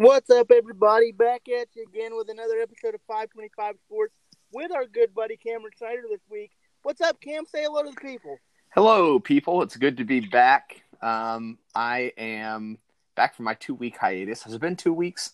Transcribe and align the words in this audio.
What's 0.00 0.30
up, 0.30 0.50
everybody? 0.50 1.12
Back 1.12 1.42
at 1.50 1.68
you 1.74 1.84
again 1.86 2.16
with 2.16 2.30
another 2.30 2.58
episode 2.58 2.94
of 2.94 3.02
525 3.06 3.74
Sports 3.84 4.14
with 4.50 4.72
our 4.72 4.86
good 4.86 5.12
buddy 5.12 5.36
Cameron 5.36 5.74
Snyder 5.76 6.00
this 6.08 6.22
week. 6.30 6.52
What's 6.82 7.02
up, 7.02 7.20
Cam? 7.20 7.44
Say 7.44 7.64
hello 7.64 7.82
to 7.82 7.90
the 7.90 8.00
people. 8.00 8.38
Hello, 8.70 9.20
people. 9.20 9.60
It's 9.60 9.76
good 9.76 9.98
to 9.98 10.04
be 10.04 10.20
back. 10.20 10.84
Um, 11.02 11.58
I 11.74 12.14
am 12.16 12.78
back 13.14 13.36
from 13.36 13.44
my 13.44 13.52
two 13.52 13.74
week 13.74 13.98
hiatus. 13.98 14.42
Has 14.44 14.54
it 14.54 14.60
been 14.62 14.74
two 14.74 14.94
weeks? 14.94 15.32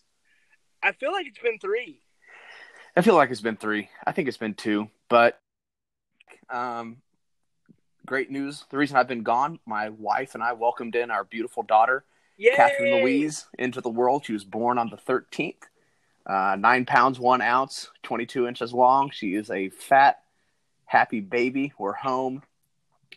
I 0.82 0.90
feel 0.90 1.12
like 1.12 1.28
it's 1.28 1.38
been 1.38 1.60
three. 1.60 2.00
I 2.96 3.02
feel 3.02 3.14
like 3.14 3.30
it's 3.30 3.40
been 3.40 3.56
three. 3.56 3.88
I 4.04 4.10
think 4.10 4.26
it's 4.26 4.36
been 4.36 4.54
two. 4.54 4.90
But 5.08 5.38
um, 6.50 6.96
great 8.04 8.32
news. 8.32 8.64
The 8.70 8.78
reason 8.78 8.96
I've 8.96 9.06
been 9.06 9.22
gone, 9.22 9.60
my 9.64 9.90
wife 9.90 10.34
and 10.34 10.42
I 10.42 10.54
welcomed 10.54 10.96
in 10.96 11.12
our 11.12 11.22
beautiful 11.22 11.62
daughter, 11.62 12.04
Yay! 12.36 12.54
Catherine 12.54 13.00
Louise, 13.00 13.46
into 13.58 13.80
the 13.80 13.88
world. 13.90 14.24
She 14.24 14.32
was 14.32 14.44
born 14.44 14.78
on 14.78 14.90
the 14.90 14.96
13th. 14.96 15.54
Uh, 16.26 16.56
nine 16.58 16.84
pounds, 16.84 17.20
one 17.20 17.40
ounce, 17.40 17.90
22 18.02 18.48
inches 18.48 18.72
long. 18.72 19.10
She 19.10 19.34
is 19.34 19.50
a 19.50 19.68
fat, 19.70 20.20
happy 20.84 21.20
baby. 21.20 21.72
We're 21.78 21.92
home. 21.92 22.42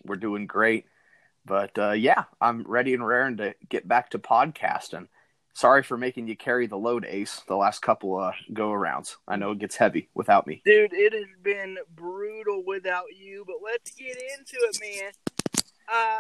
We're 0.05 0.16
doing 0.16 0.46
great. 0.46 0.86
But 1.46 1.77
uh, 1.77 1.91
yeah, 1.91 2.26
I'm 2.40 2.63
ready 2.63 2.94
and 2.94 3.05
raring 3.05 3.38
to 3.38 3.55
get 3.70 3.88
back 3.88 4.12
to 4.12 4.20
podcasting. 4.20 5.08
Sorry 5.54 5.82
for 5.82 5.98
making 5.98 6.27
you 6.27 6.38
carry 6.38 6.68
the 6.68 6.77
load, 6.77 7.05
Ace, 7.05 7.41
the 7.48 7.55
last 7.55 7.82
couple 7.82 8.18
uh, 8.18 8.32
go 8.54 8.70
arounds. 8.70 9.16
I 9.27 9.36
know 9.36 9.52
it 9.52 9.60
gets 9.60 9.76
heavy 9.76 10.08
without 10.13 10.46
me. 10.46 10.62
Dude, 10.63 10.94
it 10.94 11.12
has 11.12 11.26
been 11.41 11.77
brutal 11.96 12.63
without 12.66 13.05
you, 13.18 13.44
but 13.46 13.58
let's 13.63 13.91
get 13.91 14.16
into 14.16 14.58
it, 14.62 14.77
man. 14.80 15.12
Uh, 15.91 16.20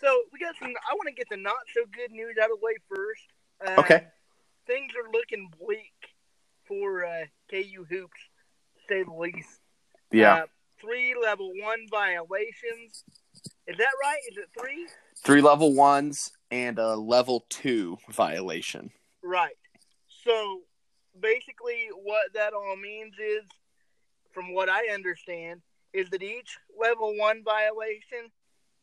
so 0.00 0.22
we 0.32 0.38
got 0.38 0.54
some. 0.58 0.68
I 0.68 0.94
want 0.94 1.08
to 1.08 1.14
get 1.14 1.28
the 1.30 1.36
not 1.36 1.56
so 1.74 1.82
good 1.92 2.10
news 2.10 2.36
out 2.42 2.50
of 2.50 2.58
the 2.60 2.64
way 2.64 2.74
first. 2.88 3.22
Uh, 3.66 3.80
Okay. 3.80 4.06
Things 4.66 4.92
are 4.94 5.10
looking 5.10 5.50
bleak 5.58 5.92
for 6.66 7.04
uh, 7.04 7.24
KU 7.50 7.84
hoops, 7.88 8.20
to 8.76 8.80
say 8.88 9.02
the 9.02 9.12
least. 9.12 9.60
Yeah. 10.12 10.34
Uh, 10.34 10.46
three 10.80 11.14
level 11.20 11.50
one 11.60 11.86
violations. 11.90 13.04
Is 13.66 13.76
that 13.76 13.92
right? 14.02 14.18
Is 14.30 14.38
it 14.38 14.48
three? 14.58 14.86
Three 15.24 15.40
level 15.40 15.74
ones 15.74 16.32
and 16.50 16.78
a 16.78 16.94
level 16.94 17.46
two 17.48 17.98
violation. 18.10 18.90
Right. 19.22 19.56
So 20.24 20.60
basically, 21.20 21.88
what 22.02 22.32
that 22.34 22.52
all 22.52 22.76
means 22.76 23.14
is, 23.18 23.42
from 24.32 24.54
what 24.54 24.68
I 24.68 24.88
understand, 24.92 25.62
is 25.92 26.08
that 26.10 26.22
each 26.22 26.58
level 26.78 27.16
one 27.16 27.42
violation 27.44 28.30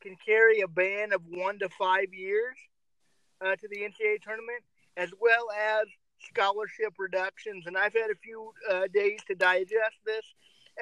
can 0.08 0.17
carry 0.25 0.61
a 0.61 0.67
ban 0.67 1.11
of 1.11 1.22
one 1.30 1.59
to 1.59 1.69
five 1.69 2.13
years 2.13 2.55
uh, 3.41 3.55
to 3.55 3.67
the 3.67 3.77
NCAA 3.77 4.22
tournament, 4.22 4.64
as 4.95 5.09
well 5.19 5.47
as 5.52 5.88
scholarship 6.19 6.94
reductions. 6.97 7.66
And 7.67 7.77
I've 7.77 7.94
had 7.94 8.09
a 8.09 8.16
few 8.16 8.53
uh, 8.69 8.88
days 8.94 9.19
to 9.27 9.36
digest 9.36 9.97
this, 10.05 10.25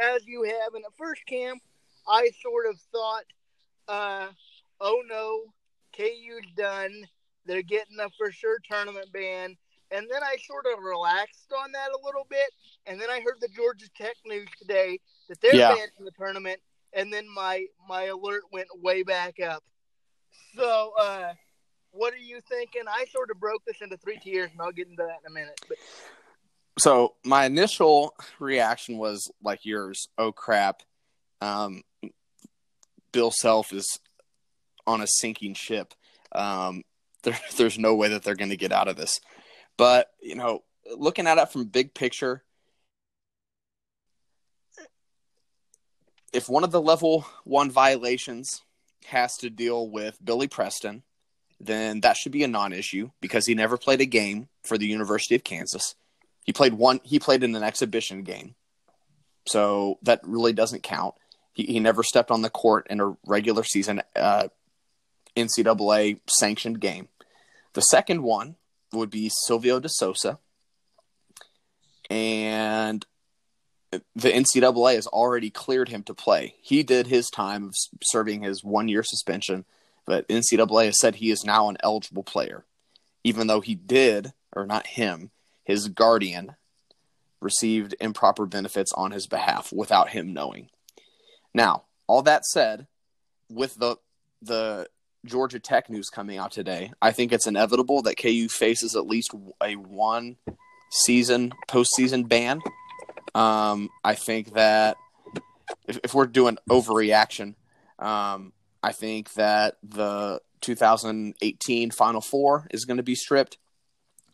as 0.02 0.26
you 0.26 0.44
have. 0.44 0.76
In 0.76 0.82
the 0.84 0.94
first, 0.98 1.26
camp, 1.26 1.62
I 2.08 2.30
sort 2.42 2.67
of 2.67 2.80
thought, 2.92 3.26
uh, 3.88 4.28
oh 4.80 5.02
no, 5.08 5.54
KU's 5.98 6.52
done. 6.56 6.94
They're 7.45 7.64
getting 7.64 8.00
a 8.00 8.10
for 8.17 8.32
sure 8.32 8.58
tournament 8.70 9.12
ban. 9.12 9.58
And 9.92 10.08
then 10.12 10.23
I 10.23 10.36
sort 10.45 10.66
of 10.72 10.84
relaxed 10.84 11.52
on 11.58 11.72
that 11.72 11.89
a 11.92 12.06
little 12.06 12.26
bit. 12.30 12.50
And 12.88 13.00
then 13.00 13.10
I 13.10 13.22
heard 13.22 13.38
the 13.39 13.48
Georgia 13.56 13.88
Tech 13.95 14.16
news 14.26 14.50
today 14.60 15.00
that 15.30 15.39
they're 15.42 15.56
Yeah. 15.56 15.76
banned 15.76 15.92
from 15.95 16.06
the 16.06 16.12
tournament. 16.12 16.60
And 16.96 17.12
then 17.12 17.28
my 17.34 17.66
my 17.88 18.06
alert 18.06 18.44
went 18.52 18.68
way 18.82 19.04
back 19.04 19.40
up. 19.40 19.64
So, 20.56 20.94
uh, 21.00 21.34
what 21.92 22.14
are 22.14 22.18
you 22.18 22.40
thinking? 22.50 22.84
I 22.88 23.06
sort 23.12 23.32
of 23.32 23.40
broke 23.40 23.64
this 23.66 23.82
into 23.82 23.98
three 23.98 24.18
tiers, 24.18 24.52
and 24.52 24.62
I'll 24.62 24.72
get 24.72 24.88
into 24.88 25.04
that 25.04 25.20
in 25.26 25.32
a 25.32 25.34
minute. 25.34 25.60
But 25.68 25.78
So 26.80 27.16
my 27.23 27.46
initial 27.46 28.14
reaction 28.40 28.98
was 28.98 29.32
like 29.44 29.66
yours. 29.66 30.08
Oh 30.17 30.32
crap! 30.32 30.82
Um, 31.42 31.84
Bill 33.11 33.32
Self 33.32 33.73
is 33.73 33.88
on 34.88 35.02
a 35.02 35.08
sinking 35.08 35.54
ship. 35.54 35.94
Um, 36.32 36.84
there, 37.23 37.38
there's 37.58 37.80
no 37.80 37.95
way 37.95 38.10
that 38.10 38.23
they're 38.23 38.36
going 38.36 38.50
to 38.50 38.58
get 38.58 38.72
out 38.72 38.88
of 38.88 38.95
this. 38.95 39.20
But 39.78 40.10
you 40.22 40.36
know, 40.36 40.64
looking 40.95 41.28
at 41.28 41.38
it 41.38 41.52
from 41.52 41.66
big 41.66 41.94
picture, 41.94 42.44
if 46.36 46.50
one 46.50 46.66
of 46.66 46.72
the 46.72 46.82
level 46.82 47.26
one 47.46 47.72
violations 47.72 48.62
has 49.06 49.38
to 49.38 49.50
deal 49.50 49.90
with 49.90 50.23
Billy 50.23 50.48
Preston, 50.48 51.04
then 51.60 52.02
that 52.02 52.18
should 52.18 52.34
be 52.34 52.44
a 52.44 52.48
non-issue 52.48 53.12
because 53.22 53.46
he 53.46 53.56
never 53.56 53.78
played 53.78 54.02
a 54.02 54.06
game 54.06 54.50
for 54.64 54.78
the 54.78 54.86
University 54.86 55.36
of 55.36 55.46
Kansas. 55.46 55.96
He 56.44 56.52
played 56.52 56.73
one. 56.73 57.00
He 57.04 57.20
played 57.20 57.44
in 57.44 57.56
an 57.56 57.64
exhibition 57.64 58.23
game, 58.23 58.56
so 59.48 59.98
that 60.04 60.20
really 60.23 60.54
doesn't 60.54 60.84
count. 60.84 61.16
He, 61.54 61.64
he 61.64 61.80
never 61.80 62.04
stepped 62.04 62.32
on 62.32 62.42
the 62.42 62.50
court 62.50 62.88
in 62.90 63.00
a 63.00 63.16
regular 63.26 63.64
season 63.64 64.02
uh, 64.16 64.50
NCAA 65.36 66.20
sanctioned 66.28 66.82
game. 66.82 67.08
The 67.73 67.82
second 67.82 68.22
one 68.22 68.58
would 68.92 69.10
be 69.10 69.32
Silvio 69.46 69.80
De 69.80 69.90
Sousa, 69.90 70.40
and 72.10 73.06
the 74.16 74.32
NCAA 74.32 74.95
has 74.95 75.08
already 75.08 75.50
cleared 75.50 75.89
him 75.89 76.04
to 76.04 76.14
play. 76.14 76.56
He 76.61 76.83
did 76.83 77.08
his 77.08 77.30
time 77.30 77.66
of 77.66 77.76
serving 78.04 78.44
his 78.44 78.64
one 78.64 78.88
year 78.88 79.04
suspension, 79.04 79.66
but 80.06 80.28
NCAA 80.28 80.86
has 80.86 81.00
said 81.00 81.16
he 81.16 81.32
is 81.32 81.44
now 81.44 81.70
an 81.70 81.78
eligible 81.83 82.23
player, 82.23 82.66
even 83.23 83.48
though 83.48 83.61
he 83.61 83.76
did, 83.76 84.34
or 84.55 84.66
not 84.66 84.88
him, 84.88 85.32
his 85.64 85.88
guardian 85.88 86.55
received 87.42 87.95
improper 88.00 88.45
benefits 88.45 88.94
on 88.94 89.11
his 89.11 89.28
behalf 89.28 89.72
without 89.72 90.10
him 90.10 90.34
knowing. 90.34 90.70
Now, 91.54 91.84
all 92.08 92.22
that 92.23 92.45
said, 92.45 92.88
with 93.50 93.76
the 93.76 93.98
the 94.42 94.88
Georgia 95.26 95.60
Tech 95.60 95.89
news 95.89 96.10
coming 96.10 96.38
out 96.38 96.52
today, 96.52 96.92
I 97.02 97.11
think 97.11 97.32
it's 97.34 97.48
inevitable 97.48 98.04
that 98.04 98.17
KU 98.17 98.48
faces 98.48 98.95
at 98.95 99.08
least 99.08 99.34
a 99.61 99.76
one 99.76 100.38
season 100.92 101.52
postseason 101.67 102.28
ban. 102.28 102.61
Um, 103.36 103.90
I 104.02 104.16
think 104.16 104.54
that 104.54 104.96
if, 105.88 106.00
if 106.06 106.14
we're 106.14 106.26
doing 106.26 106.58
overreaction, 106.70 107.56
um, 108.00 108.54
I 108.82 108.94
think 108.94 109.34
that 109.34 109.76
the 109.84 110.42
2018 110.62 111.92
Final 111.92 112.22
Four 112.22 112.68
is 112.72 112.86
going 112.86 112.98
to 112.98 113.04
be 113.04 113.14
stripped. 113.14 113.58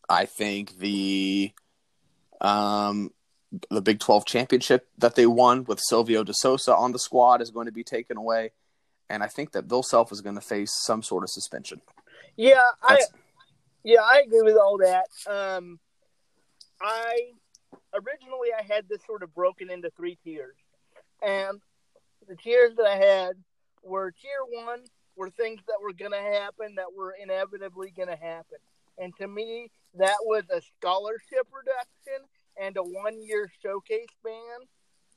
I 0.08 0.26
think 0.26 0.78
the 0.78 1.52
um, 2.42 3.12
the 3.70 3.82
Big 3.82 4.00
12 4.00 4.26
championship 4.26 4.88
that 5.00 5.16
they 5.16 5.26
won 5.26 5.64
with 5.64 5.80
Silvio 5.82 6.24
De 6.24 6.34
Sousa 6.34 6.76
on 6.76 6.92
the 6.92 7.00
squad 7.00 7.42
is 7.42 7.50
going 7.50 7.66
to 7.66 7.72
be 7.72 7.84
taken 7.84 8.18
away. 8.18 8.52
And 9.10 9.24
I 9.24 9.28
think 9.28 9.52
that 9.54 9.68
Bill 9.68 9.84
Self 9.84 10.12
is 10.12 10.22
going 10.22 10.36
to 10.36 10.42
face 10.42 10.72
some 10.86 11.02
sort 11.02 11.24
of 11.24 11.30
suspension. 11.32 11.82
yeah, 12.38 12.62
I 12.84 13.02
yeah 13.84 14.02
I 14.02 14.22
agree 14.26 14.44
with 14.44 14.58
all 14.58 14.78
that. 14.78 15.08
Um, 15.28 15.80
I 16.80 17.32
originally 17.94 18.50
I 18.57 18.63
had 18.63 18.88
this 18.90 19.03
sort 19.06 19.24
of 19.24 19.34
broken 19.34 19.69
into 19.69 19.90
three 19.91 20.18
tiers, 20.24 20.56
and 21.22 21.62
the 22.28 22.35
tiers 22.35 22.75
that 22.78 22.85
I 22.85 22.96
had 22.96 23.34
were 23.84 24.12
tier 24.12 24.63
one 24.66 24.81
were 25.16 25.29
things 25.29 25.62
that 25.68 25.81
were 25.81 25.94
going 25.94 26.12
to 26.12 26.18
happen 26.40 26.75
that 26.75 26.94
were 26.96 27.16
inevitably 27.22 27.91
going 27.91 28.09
to 28.09 28.16
happen, 28.16 28.57
and 28.97 29.16
to 29.18 29.28
me 29.28 29.69
that 29.96 30.18
was 30.22 30.44
a 30.50 30.62
scholarship 30.62 31.47
reduction 31.52 32.28
and 32.59 32.78
a 32.78 32.84
one 32.84 33.22
year 33.22 33.50
show-cause 33.62 34.08
ban 34.23 34.68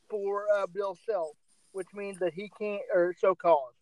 for 0.08 0.44
uh, 0.56 0.66
Bill 0.66 0.96
Self, 1.06 1.36
which 1.72 1.88
means 1.94 2.18
that 2.18 2.34
he 2.34 2.50
can't 2.58 2.82
or 2.92 3.14
so 3.18 3.34
called, 3.34 3.72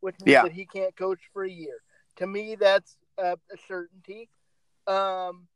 which 0.00 0.16
means 0.20 0.32
Yeah. 0.32 0.42
that 0.42 0.52
he 0.52 0.66
can't 0.66 0.94
coach 0.96 1.20
for 1.32 1.44
a 1.44 1.50
year. 1.50 1.78
To 2.16 2.26
me, 2.26 2.54
that's 2.54 2.96
uh, 3.18 3.36
a 3.52 3.56
certainty. 3.68 4.28
Um, 4.86 5.48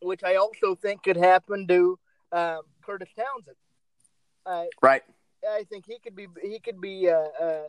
which 0.00 0.22
I 0.22 0.36
also 0.36 0.74
think 0.74 1.02
could 1.02 1.16
happen 1.16 1.66
to 1.68 1.98
um, 2.32 2.62
Kurtis 2.86 3.08
Townsend. 3.16 3.56
I 4.46 4.68
Right. 4.82 5.02
I 5.48 5.64
think 5.64 5.84
he 5.86 5.98
could 5.98 6.16
be 6.16 6.26
he 6.42 6.58
could 6.58 6.80
be 6.80 7.08
uh, 7.10 7.28
uh, 7.40 7.68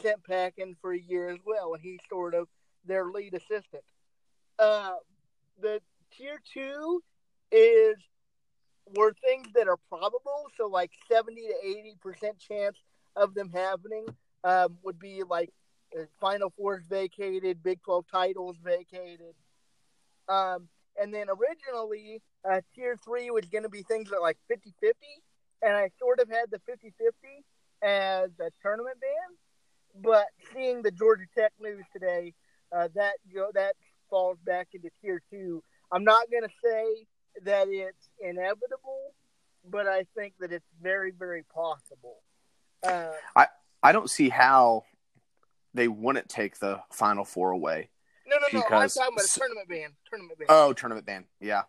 sent 0.00 0.22
packing 0.24 0.76
for 0.80 0.92
a 0.92 0.98
year 0.98 1.28
as 1.28 1.38
well, 1.44 1.74
and 1.74 1.82
he's 1.82 2.00
sort 2.08 2.34
of 2.34 2.48
their 2.84 3.06
lead 3.06 3.34
assistant. 3.34 3.82
Uh, 4.58 4.94
the 5.60 5.80
tier 6.16 6.40
two 6.52 7.02
is 7.50 7.96
were 8.94 9.12
things 9.24 9.48
that 9.54 9.68
are 9.68 9.78
probable, 9.88 10.46
so 10.56 10.68
like 10.68 10.92
seventy 11.10 11.42
to 11.42 11.54
eighty 11.64 11.96
percent 12.00 12.38
chance 12.38 12.78
of 13.16 13.34
them 13.34 13.50
happening 13.50 14.06
um, 14.44 14.76
would 14.82 14.98
be 14.98 15.22
like 15.28 15.50
uh, 15.96 16.04
Final 16.20 16.50
Fours 16.50 16.84
vacated, 16.88 17.62
Big 17.62 17.82
Twelve 17.82 18.04
titles 18.10 18.56
vacated. 18.62 19.34
Um, 20.28 20.68
and 21.00 21.12
then 21.12 21.26
originally, 21.28 22.22
uh, 22.48 22.60
tier 22.74 22.96
three 23.04 23.30
was 23.30 23.46
going 23.46 23.64
to 23.64 23.68
be 23.68 23.82
things 23.82 24.10
that 24.10 24.20
like 24.20 24.38
50 24.48 24.72
50. 24.80 24.96
And 25.62 25.76
I 25.76 25.90
sort 25.98 26.20
of 26.20 26.28
had 26.28 26.50
the 26.50 26.60
50 26.66 26.92
50 26.98 27.12
as 27.82 28.30
a 28.40 28.50
tournament 28.62 28.98
ban. 29.00 30.02
But 30.02 30.26
seeing 30.52 30.82
the 30.82 30.90
Georgia 30.90 31.24
Tech 31.36 31.52
news 31.60 31.84
today, 31.92 32.34
uh, 32.74 32.88
that 32.94 33.14
you 33.28 33.36
know, 33.36 33.50
that 33.54 33.76
falls 34.10 34.38
back 34.44 34.68
into 34.74 34.90
tier 35.00 35.22
two. 35.30 35.62
I'm 35.92 36.04
not 36.04 36.30
going 36.30 36.42
to 36.42 36.54
say 36.62 37.06
that 37.44 37.68
it's 37.68 38.08
inevitable, 38.20 39.14
but 39.68 39.86
I 39.86 40.04
think 40.16 40.34
that 40.40 40.52
it's 40.52 40.66
very, 40.82 41.12
very 41.12 41.44
possible. 41.44 42.22
Uh, 42.82 43.12
I 43.34 43.46
I 43.82 43.92
don't 43.92 44.10
see 44.10 44.28
how 44.28 44.84
they 45.74 45.88
wouldn't 45.88 46.28
take 46.28 46.58
the 46.58 46.80
final 46.90 47.24
four 47.24 47.50
away. 47.50 47.90
No, 48.26 48.36
no, 48.36 48.46
no. 48.52 48.64
I'm 48.76 48.88
talking 48.88 49.14
about 49.14 49.24
a 49.24 49.38
tournament 49.38 49.68
ban. 49.68 49.90
Tournament 50.08 50.38
ban. 50.38 50.46
Oh, 50.48 50.72
tournament 50.72 51.06
ban. 51.06 51.24
Yeah. 51.40 51.62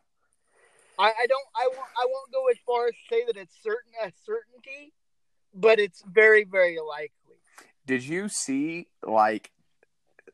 I, 0.99 1.13
I 1.21 1.27
don't. 1.27 1.45
I 1.55 1.67
won't. 1.67 1.89
I 1.97 2.05
won't 2.07 2.31
go 2.31 2.47
as 2.49 2.57
far 2.65 2.87
as 2.87 2.93
to 2.93 3.15
say 3.15 3.25
that 3.27 3.37
it's 3.37 3.55
certain 3.63 3.91
a 4.03 4.11
certainty, 4.25 4.93
but 5.53 5.79
it's 5.79 6.01
very, 6.01 6.43
very 6.43 6.77
likely. 6.79 7.11
Did 7.85 8.03
you 8.03 8.27
see 8.29 8.87
like 9.03 9.51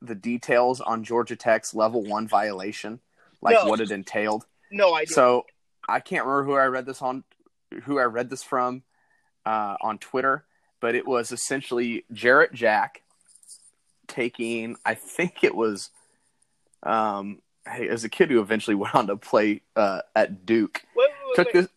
the 0.01 0.15
details 0.15 0.81
on 0.81 1.03
Georgia 1.03 1.35
Tech's 1.35 1.73
level 1.73 2.03
one 2.03 2.27
violation? 2.27 2.99
Like 3.41 3.55
No. 3.55 3.65
what 3.65 3.81
it 3.81 3.91
entailed? 3.91 4.45
No 4.71 4.95
idea. 4.95 5.13
So 5.13 5.45
I 5.87 5.99
can't 5.99 6.25
remember 6.25 6.45
who 6.45 6.55
I 6.57 6.65
read 6.65 6.85
this 6.85 7.01
on, 7.01 7.23
who 7.83 7.99
I 7.99 8.03
read 8.03 8.29
this 8.29 8.41
from 8.41 8.83
uh, 9.45 9.75
on 9.81 9.97
Twitter, 9.97 10.45
but 10.79 10.95
it 10.95 11.05
was 11.05 11.31
essentially 11.31 12.05
Jarrett 12.11 12.53
Jack 12.53 13.01
taking, 14.07 14.77
I 14.85 14.95
think 14.95 15.43
it 15.43 15.55
was, 15.55 15.89
um, 16.83 17.39
hey, 17.67 17.87
as 17.89 18.03
a 18.03 18.09
kid 18.09 18.29
who 18.29 18.39
eventually 18.41 18.75
went 18.83 18.95
on 18.95 19.07
to 19.07 19.17
play 19.17 19.61
uh, 19.75 20.01
at 20.15 20.45
Duke, 20.45 20.83
wait, 20.95 21.09
wait, 21.27 21.35
took 21.35 21.47
wait, 21.47 21.53
this. 21.53 21.67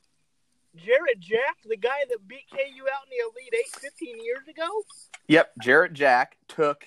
Jarrett 0.76 1.20
Jack, 1.20 1.56
the 1.64 1.76
guy 1.76 2.04
that 2.10 2.28
beat 2.28 2.44
KU 2.50 2.58
out 2.58 3.04
in 3.04 3.10
the 3.10 3.22
Elite 3.22 3.54
Eight 3.54 3.80
15 3.80 4.22
years 4.22 4.46
ago. 4.48 4.68
Yep, 5.28 5.52
Jarrett 5.62 5.92
Jack 5.94 6.36
took. 6.48 6.86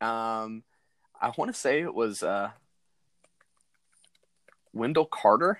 Um, 0.00 0.62
I 1.20 1.32
want 1.36 1.52
to 1.52 1.58
say 1.58 1.80
it 1.80 1.94
was 1.94 2.22
uh, 2.22 2.50
Wendell 4.72 5.06
Carter 5.06 5.58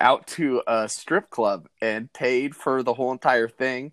out 0.00 0.26
to 0.28 0.62
a 0.66 0.88
strip 0.88 1.30
club 1.30 1.68
and 1.82 2.12
paid 2.12 2.54
for 2.54 2.82
the 2.82 2.94
whole 2.94 3.10
entire 3.10 3.48
thing, 3.48 3.92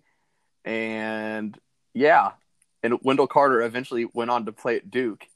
and 0.64 1.58
yeah, 1.92 2.32
and 2.82 2.98
Wendell 3.02 3.26
Carter 3.26 3.62
eventually 3.62 4.06
went 4.12 4.30
on 4.30 4.46
to 4.46 4.52
play 4.52 4.76
at 4.76 4.90
Duke. 4.90 5.26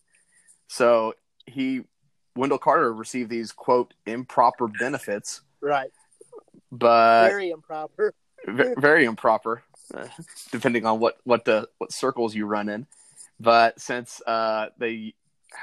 So 0.68 1.14
he, 1.46 1.82
Wendell 2.36 2.58
Carter, 2.58 2.92
received 2.92 3.30
these 3.30 3.52
quote 3.52 3.94
improper 4.06 4.68
benefits, 4.68 5.40
Right. 5.60 5.90
but 6.70 7.28
very 7.28 7.50
improper. 7.50 8.14
ve- 8.46 8.74
very 8.76 9.04
improper, 9.04 9.62
uh, 9.94 10.06
depending 10.52 10.86
on 10.86 11.00
what 11.00 11.18
what 11.24 11.44
the 11.44 11.68
what 11.78 11.92
circles 11.92 12.34
you 12.34 12.46
run 12.46 12.68
in. 12.68 12.86
But 13.38 13.80
since 13.80 14.20
uh, 14.26 14.68
they, 14.78 15.14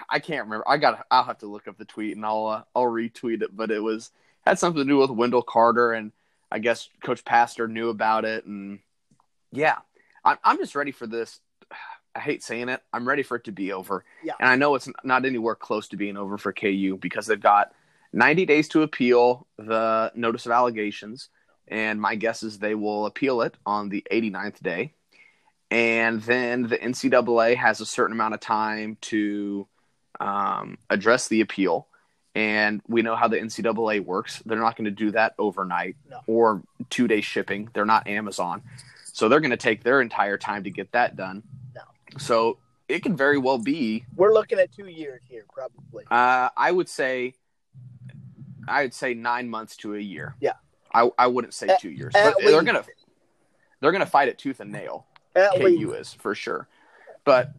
I 0.09 0.19
can't 0.19 0.45
remember. 0.45 0.67
I 0.67 0.77
got. 0.77 1.05
I'll 1.11 1.23
have 1.23 1.37
to 1.39 1.47
look 1.47 1.67
up 1.67 1.77
the 1.77 1.85
tweet 1.85 2.15
and 2.15 2.25
I'll 2.25 2.47
uh, 2.47 2.63
I'll 2.75 2.83
retweet 2.83 3.41
it. 3.41 3.55
But 3.55 3.71
it 3.71 3.79
was 3.81 4.11
had 4.45 4.59
something 4.59 4.81
to 4.83 4.87
do 4.87 4.97
with 4.97 5.09
Wendell 5.11 5.43
Carter, 5.43 5.93
and 5.93 6.11
I 6.51 6.59
guess 6.59 6.89
Coach 7.03 7.23
Pastner 7.23 7.69
knew 7.69 7.89
about 7.89 8.25
it. 8.25 8.45
And 8.45 8.79
yeah, 9.51 9.77
I'm 10.25 10.37
I'm 10.43 10.57
just 10.57 10.75
ready 10.75 10.91
for 10.91 11.07
this. 11.07 11.39
I 12.17 12.19
hate 12.19 12.43
saying 12.43 12.69
it. 12.69 12.81
I'm 12.91 13.07
ready 13.07 13.21
for 13.23 13.37
it 13.37 13.43
to 13.43 13.51
be 13.51 13.71
over. 13.71 14.03
Yeah. 14.23 14.33
And 14.39 14.49
I 14.49 14.55
know 14.55 14.73
it's 14.75 14.89
not 15.03 15.23
anywhere 15.25 15.55
close 15.55 15.87
to 15.89 15.97
being 15.97 16.17
over 16.17 16.37
for 16.39 16.51
KU 16.51 16.97
because 16.99 17.27
they've 17.27 17.39
got 17.39 17.71
90 18.11 18.45
days 18.47 18.67
to 18.69 18.81
appeal 18.81 19.45
the 19.57 20.11
notice 20.15 20.45
of 20.47 20.51
allegations 20.51 21.29
and 21.67 22.01
my 22.01 22.15
guess 22.15 22.43
is 22.43 22.57
they 22.57 22.73
will 22.75 23.05
appeal 23.05 23.41
it 23.41 23.55
on 23.65 23.89
the 23.89 24.03
89th 24.11 24.61
day. 24.63 24.93
And 25.69 26.21
then 26.23 26.63
the 26.63 26.77
NCAA 26.77 27.55
has 27.57 27.81
a 27.81 27.85
certain 27.85 28.13
amount 28.15 28.33
of 28.33 28.39
time 28.39 28.97
to 29.01 29.67
um, 30.19 30.77
address 30.89 31.27
the 31.27 31.41
appeal. 31.41 31.87
And 32.33 32.81
we 32.87 33.01
know 33.01 33.15
how 33.15 33.27
the 33.27 33.37
NCAA 33.37 34.03
works. 34.03 34.41
They're 34.45 34.59
not 34.59 34.75
going 34.77 34.85
to 34.85 34.91
do 34.91 35.11
that 35.11 35.35
overnight 35.37 35.97
No. 36.09 36.21
or 36.25 36.63
two 36.89 37.07
day 37.07 37.21
shipping. 37.21 37.69
They're 37.73 37.85
not 37.85 38.07
Amazon. 38.07 38.63
So 39.11 39.27
they're 39.27 39.39
going 39.41 39.51
to 39.51 39.57
take 39.57 39.83
their 39.83 39.99
entire 39.99 40.37
time 40.37 40.63
to 40.63 40.69
get 40.69 40.91
that 40.93 41.15
done. 41.15 41.43
So 42.17 42.57
it 42.87 43.03
can 43.03 43.15
very 43.15 43.37
well 43.37 43.57
be 43.57 44.05
We're 44.15 44.33
looking 44.33 44.59
at 44.59 44.71
two 44.71 44.87
years 44.87 45.21
here, 45.27 45.45
probably. 45.53 46.05
uh, 46.09 46.49
I 46.55 46.71
would 46.71 46.87
say, 46.89 47.33
I 48.67 48.83
would 48.83 48.93
say 48.93 49.13
nine 49.13 49.49
months 49.49 49.75
to 49.77 49.95
a 49.95 49.99
year. 49.99 50.35
Yeah. 50.39 50.53
I, 50.93 51.09
I 51.17 51.27
wouldn't 51.27 51.53
say 51.53 51.67
At- 51.67 51.79
two 51.81 51.89
years, 51.89 52.13
they're 52.13 52.33
least. 52.39 52.65
gonna 52.65 52.83
they're 53.81 53.91
gonna 53.91 54.05
fight 54.05 54.29
it 54.29 54.37
tooth 54.37 54.59
and 54.59 54.71
nail. 54.71 55.05
At 55.35 55.55
KU 55.57 55.63
least. 55.63 55.93
is 55.93 56.13
for 56.13 56.33
sure, 56.33 56.67
but 57.23 57.51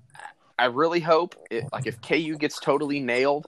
I 0.58 0.64
really 0.66 0.98
hope 1.00 1.36
it, 1.50 1.64
like 1.72 1.86
if 1.86 2.00
KU 2.00 2.36
gets 2.36 2.58
totally 2.58 2.98
nailed, 2.98 3.46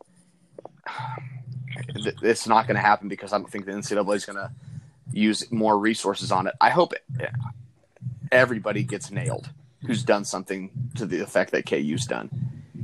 it's 2.23 2.47
not 2.47 2.67
going 2.69 2.77
to 2.77 2.81
happen 2.81 3.09
because 3.09 3.33
I 3.33 3.39
don't 3.39 3.51
think 3.51 3.67
the 3.67 3.73
NCAA 3.73 4.15
is 4.15 4.25
going 4.25 4.37
to 4.37 4.53
use 5.13 5.51
more 5.51 5.77
resources 5.79 6.31
on 6.31 6.47
it. 6.47 6.55
I 6.61 6.71
hope 6.71 6.93
it, 6.93 7.03
everybody 8.31 8.85
gets 8.85 9.11
nailed 9.11 9.51
who's 9.87 10.03
done 10.05 10.25
something 10.25 10.71
to 10.97 11.07
the 11.07 11.21
effect 11.21 11.53
that 11.53 11.67
KU's 11.67 12.07
done, 12.07 12.31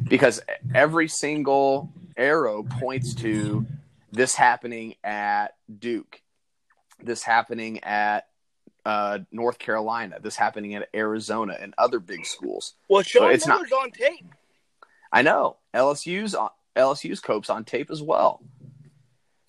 because 0.04 0.40
every 0.74 1.08
single 1.08 1.90
arrow 2.16 2.62
points 2.62 3.14
to 3.16 3.66
this 4.12 4.34
happening 4.34 4.94
at 5.04 5.48
Duke, 5.78 6.22
this 7.02 7.22
happening 7.22 7.82
at 7.84 8.28
uh, 8.86 9.18
North 9.32 9.58
Carolina, 9.58 10.18
this 10.20 10.36
happening 10.36 10.74
at 10.74 10.88
Arizona 10.94 11.56
and 11.60 11.74
other 11.76 11.98
big 11.98 12.24
schools. 12.24 12.74
Well, 12.88 13.02
Sean 13.02 13.32
it's 13.32 13.46
not- 13.46 13.70
on 13.72 13.90
tape. 13.90 14.26
I 15.12 15.22
know 15.22 15.56
LSU's 15.74 16.34
on 16.34 16.50
LSU's 16.76 17.20
Cope's 17.20 17.50
on 17.50 17.64
tape 17.64 17.90
as 17.90 18.02
well. 18.02 18.42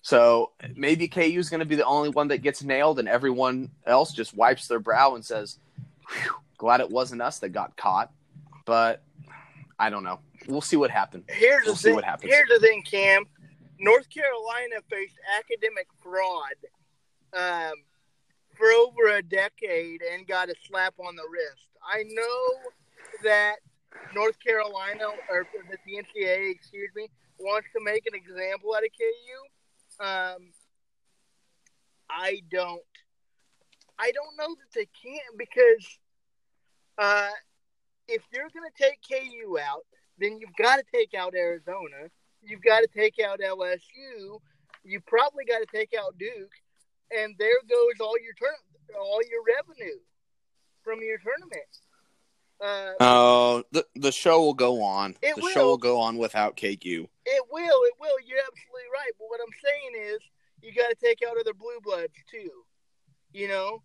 So 0.02 0.52
maybe 0.74 1.08
KU 1.08 1.20
is 1.22 1.50
going 1.50 1.60
to 1.60 1.66
be 1.66 1.74
the 1.76 1.84
only 1.84 2.08
one 2.08 2.28
that 2.28 2.38
gets 2.38 2.62
nailed, 2.62 2.98
and 2.98 3.08
everyone 3.08 3.70
else 3.86 4.12
just 4.12 4.34
wipes 4.36 4.66
their 4.66 4.78
brow 4.78 5.14
and 5.14 5.24
says, 5.24 5.58
"Whew, 6.08 6.34
"Glad 6.58 6.80
it 6.80 6.90
wasn't 6.90 7.22
us 7.22 7.38
that 7.38 7.50
got 7.50 7.76
caught." 7.76 8.12
But 8.66 9.02
I 9.78 9.90
don't 9.90 10.04
know. 10.04 10.20
We'll 10.46 10.60
see 10.60 10.76
what 10.76 10.90
happens. 10.90 11.24
Here's 11.28 11.64
We'll 11.64 11.74
the 11.74 11.80
thing. 11.80 12.00
Here's 12.22 12.48
the 12.48 12.58
thing, 12.60 12.82
Cam. 12.82 13.24
North 13.80 14.08
Carolina 14.10 14.76
faced 14.90 15.14
academic 15.38 15.86
fraud 16.02 16.56
um, 17.32 17.74
for 18.56 18.66
over 18.72 19.16
a 19.16 19.22
decade 19.22 20.02
and 20.02 20.26
got 20.26 20.48
a 20.48 20.54
slap 20.66 20.94
on 20.98 21.14
the 21.14 21.22
wrist. 21.30 21.68
I 21.82 22.02
know 22.08 22.72
that 23.22 23.56
North 24.14 24.38
Carolina, 24.44 25.04
or 25.30 25.46
that 25.70 25.78
the 25.86 25.92
NCAA, 25.92 26.50
excuse 26.50 26.90
me, 26.94 27.08
wants 27.38 27.68
to 27.76 27.82
make 27.84 28.04
an 28.06 28.14
example 28.14 28.74
out 28.74 28.82
of 28.82 28.90
KU. 28.98 30.04
Um, 30.04 30.52
I 32.10 32.42
don't. 32.50 32.82
I 33.98 34.12
don't 34.12 34.36
know 34.36 34.54
that 34.54 34.72
they 34.74 34.88
can 35.02 35.36
because 35.36 35.98
uh, 36.98 37.28
if 38.08 38.22
you're 38.32 38.48
going 38.54 38.68
to 38.70 38.82
take 38.82 38.98
KU 39.08 39.58
out, 39.58 39.84
then 40.18 40.38
you've 40.40 40.54
got 40.58 40.76
to 40.76 40.84
take 40.92 41.14
out 41.14 41.34
Arizona. 41.34 42.08
You've 42.42 42.62
got 42.62 42.80
to 42.80 42.88
take 42.88 43.16
out 43.24 43.40
LSU. 43.40 44.38
You 44.84 45.00
probably 45.06 45.44
got 45.44 45.58
to 45.58 45.66
take 45.72 45.92
out 45.98 46.16
Duke, 46.18 46.52
and 47.16 47.34
there 47.38 47.60
goes 47.68 48.00
all 48.00 48.16
your 48.22 48.34
turn, 48.34 48.96
all 48.98 49.20
your 49.30 49.42
revenue 49.56 49.98
from 50.82 51.00
your 51.02 51.18
tournament. 51.18 51.68
Uh, 52.60 52.94
Oh, 53.00 53.64
the 53.70 53.86
the 53.94 54.10
show 54.12 54.40
will 54.40 54.54
go 54.54 54.82
on. 54.82 55.14
It 55.22 55.36
the 55.36 55.42
will. 55.42 55.50
show 55.50 55.66
will 55.66 55.78
go 55.78 56.00
on 56.00 56.16
without 56.16 56.56
KU. 56.56 56.66
it 57.26 57.42
will, 57.52 57.80
it 57.84 57.94
will. 58.00 58.16
You're 58.26 58.40
absolutely 58.40 58.88
right. 58.92 59.12
But 59.18 59.26
what 59.28 59.40
I'm 59.40 59.54
saying 59.64 60.12
is, 60.14 60.18
you 60.62 60.72
got 60.74 60.88
to 60.88 60.96
take 60.96 61.20
out 61.28 61.36
other 61.38 61.54
blue 61.54 61.78
bloods 61.82 62.14
too. 62.30 62.50
You 63.32 63.48
know, 63.48 63.82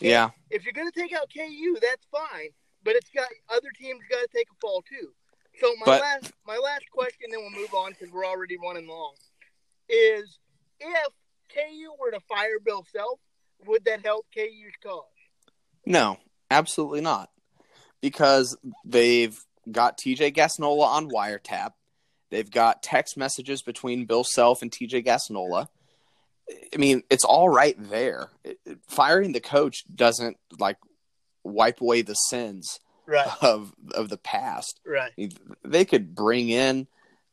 Yeah, 0.00 0.30
if 0.50 0.64
you're 0.64 0.72
going 0.72 0.90
to 0.90 1.00
take 1.00 1.12
out 1.12 1.30
KU, 1.34 1.76
that's 1.80 2.06
fine. 2.10 2.50
But 2.82 2.94
it's 2.96 3.10
got 3.10 3.26
other 3.48 3.68
teams 3.78 4.00
got 4.10 4.20
to 4.20 4.28
take 4.34 4.46
a 4.50 4.54
fall 4.60 4.82
too. 4.88 5.10
So 5.60 5.74
my 5.80 5.84
But- 5.86 6.00
last 6.02 6.32
my 6.46 6.56
last 6.56 6.90
question, 6.90 7.30
then 7.30 7.40
we'll 7.40 7.50
move 7.50 7.74
on 7.74 7.92
because 7.92 8.10
we're 8.12 8.26
already 8.26 8.56
running 8.62 8.86
long. 8.88 9.14
Is 9.88 10.38
if 10.80 11.08
KU 11.48 11.92
were 11.98 12.10
to 12.10 12.20
fire 12.20 12.58
Bill 12.64 12.84
Self, 12.92 13.18
would 13.66 13.84
that 13.86 14.04
help 14.04 14.26
KU's 14.34 14.74
cause? 14.82 15.04
no, 15.86 16.18
absolutely 16.50 17.00
not, 17.00 17.30
because 18.00 18.56
they've 18.84 19.38
got 19.70 19.96
TJ 19.98 20.32
Gassnola 20.34 20.84
on 20.86 21.08
wiretap. 21.10 21.72
They've 22.30 22.50
got 22.50 22.82
text 22.82 23.16
messages 23.16 23.62
between 23.62 24.04
Bill 24.04 24.24
Self 24.24 24.62
and 24.62 24.70
TJ 24.70 25.04
Gassnola. 25.04 25.68
I 26.74 26.76
mean, 26.78 27.02
it's 27.10 27.24
all 27.24 27.48
right 27.48 27.76
there. 27.78 28.30
Firing 28.88 29.32
the 29.32 29.40
coach 29.40 29.84
doesn't 29.92 30.36
like 30.58 30.76
wipe 31.44 31.80
away 31.80 32.02
the 32.02 32.14
sins 32.14 32.80
Right, 33.08 33.28
of 33.40 33.72
of 33.94 34.08
the 34.08 34.16
past. 34.16 34.80
right, 34.84 35.12
They 35.64 35.84
could 35.84 36.14
bring 36.14 36.48
in 36.48 36.88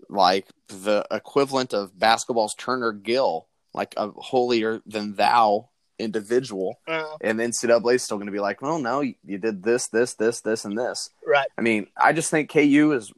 like 0.07 0.47
the 0.67 1.05
equivalent 1.09 1.73
of 1.73 1.97
basketball's 1.97 2.53
Turner 2.55 2.91
Gill, 2.91 3.47
like 3.73 3.95
a 3.97 4.11
holier 4.11 4.81
than 4.85 5.15
thou 5.15 5.69
individual, 5.97 6.79
uh, 6.87 7.17
and 7.21 7.39
the 7.39 7.45
NCAA 7.45 7.95
is 7.95 8.03
still 8.03 8.17
going 8.17 8.27
to 8.27 8.31
be 8.31 8.39
like, 8.39 8.61
well, 8.61 8.77
no, 8.77 9.01
you, 9.01 9.15
you 9.25 9.37
did 9.39 9.63
this, 9.63 9.87
this, 9.87 10.13
this, 10.13 10.41
this, 10.41 10.63
and 10.65 10.77
this. 10.77 11.09
right. 11.25 11.47
I 11.57 11.61
mean, 11.61 11.87
I 11.97 12.13
just 12.13 12.29
think 12.29 12.51
KU 12.51 12.91
is, 12.93 13.11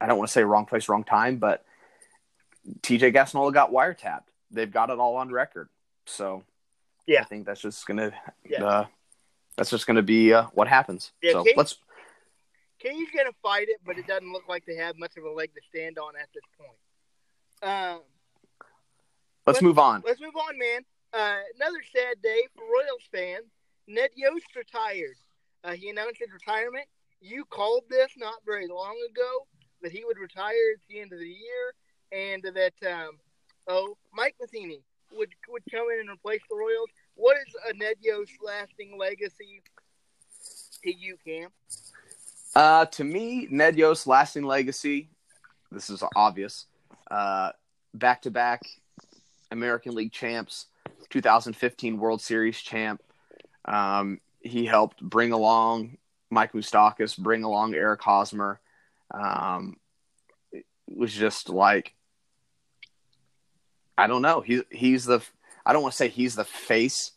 I 0.00 0.06
don't 0.06 0.18
want 0.18 0.28
to 0.28 0.32
say 0.32 0.42
wrong 0.44 0.66
place, 0.66 0.88
wrong 0.90 1.04
time, 1.04 1.36
but 1.38 1.64
TJ 2.82 3.14
Gassnola 3.14 3.52
got 3.52 3.72
wiretapped. 3.72 4.24
They've 4.50 4.70
got 4.70 4.90
it 4.90 4.98
all 4.98 5.16
on 5.16 5.30
record. 5.30 5.68
So 6.06 6.44
Yeah. 7.06 7.22
I 7.22 7.24
think 7.24 7.46
that's 7.46 7.60
just 7.60 7.86
gonna 7.86 8.12
Yeah. 8.44 8.64
uh, 8.64 8.86
that's 9.56 9.70
just 9.70 9.86
gonna 9.86 10.02
be 10.02 10.32
uh, 10.32 10.44
what 10.48 10.68
happens. 10.68 11.12
Yeah, 11.22 11.32
so 11.32 11.44
let's 11.56 11.78
Katie's 12.78 13.10
gonna 13.10 13.32
fight 13.42 13.68
it, 13.68 13.80
but 13.84 13.98
it 13.98 14.06
doesn't 14.06 14.32
look 14.32 14.48
like 14.48 14.64
they 14.66 14.76
have 14.76 14.96
much 14.98 15.16
of 15.16 15.24
a 15.24 15.30
leg 15.30 15.54
to 15.54 15.60
stand 15.68 15.98
on 15.98 16.14
at 16.16 16.28
this 16.34 16.44
point. 16.58 16.78
Um, 17.62 18.02
let's 19.46 19.62
move 19.62 19.78
on. 19.78 20.02
let's 20.04 20.20
move 20.20 20.36
on, 20.36 20.58
man. 20.58 20.84
Uh, 21.12 21.40
another 21.56 21.82
sad 21.94 22.20
day 22.22 22.42
for 22.54 22.62
Royals 22.64 23.02
fans. 23.10 23.50
Ned 23.88 24.10
Yost 24.14 24.54
retired. 24.54 25.16
Uh, 25.64 25.72
he 25.72 25.88
announced 25.90 26.18
his 26.18 26.32
retirement. 26.32 26.86
You 27.20 27.44
called 27.44 27.84
this 27.88 28.10
not 28.16 28.34
very 28.44 28.66
long 28.66 28.96
ago 29.10 29.46
that 29.82 29.92
he 29.92 30.04
would 30.04 30.18
retire 30.18 30.74
at 30.74 30.80
the 30.88 31.00
end 31.00 31.12
of 31.12 31.18
the 31.18 31.28
year, 31.28 31.74
and 32.12 32.42
that 32.42 32.74
um, 32.92 33.18
oh, 33.68 33.96
Mike 34.12 34.36
Matheny 34.40 34.80
would 35.12 35.30
would 35.48 35.62
come 35.70 35.86
in 35.92 36.00
and 36.00 36.10
replace 36.10 36.40
the 36.50 36.56
Royals. 36.56 36.90
What 37.14 37.36
is 37.36 37.54
a 37.68 37.76
Ned 37.76 37.96
Yost 38.00 38.32
lasting 38.44 38.98
legacy 38.98 39.62
to 40.84 40.94
you, 40.94 41.16
Cam? 41.24 41.50
Uh, 42.54 42.86
to 42.86 43.04
me, 43.04 43.48
Ned 43.50 43.76
Yost's 43.76 44.06
lasting 44.06 44.44
legacy. 44.44 45.10
This 45.70 45.90
is 45.90 46.02
obvious. 46.14 46.66
Uh, 47.10 47.52
back-to-back 47.94 48.62
American 49.50 49.94
League 49.94 50.12
champs, 50.12 50.66
2015 51.10 51.98
World 51.98 52.20
Series 52.20 52.60
champ. 52.60 53.02
Um, 53.64 54.20
he 54.40 54.64
helped 54.64 55.02
bring 55.02 55.32
along 55.32 55.98
Mike 56.30 56.52
Moustakas, 56.52 57.18
bring 57.18 57.44
along 57.44 57.74
Eric 57.74 58.02
Hosmer. 58.02 58.60
Um, 59.12 59.76
it 60.52 60.64
was 60.88 61.12
just 61.12 61.48
like 61.48 61.95
I 63.98 64.06
don't 64.06 64.22
know. 64.22 64.40
He 64.40 64.62
he's 64.70 65.04
the 65.04 65.20
I 65.64 65.72
don't 65.72 65.82
want 65.82 65.92
to 65.92 65.96
say 65.96 66.08
he's 66.08 66.34
the 66.34 66.44
face 66.44 67.12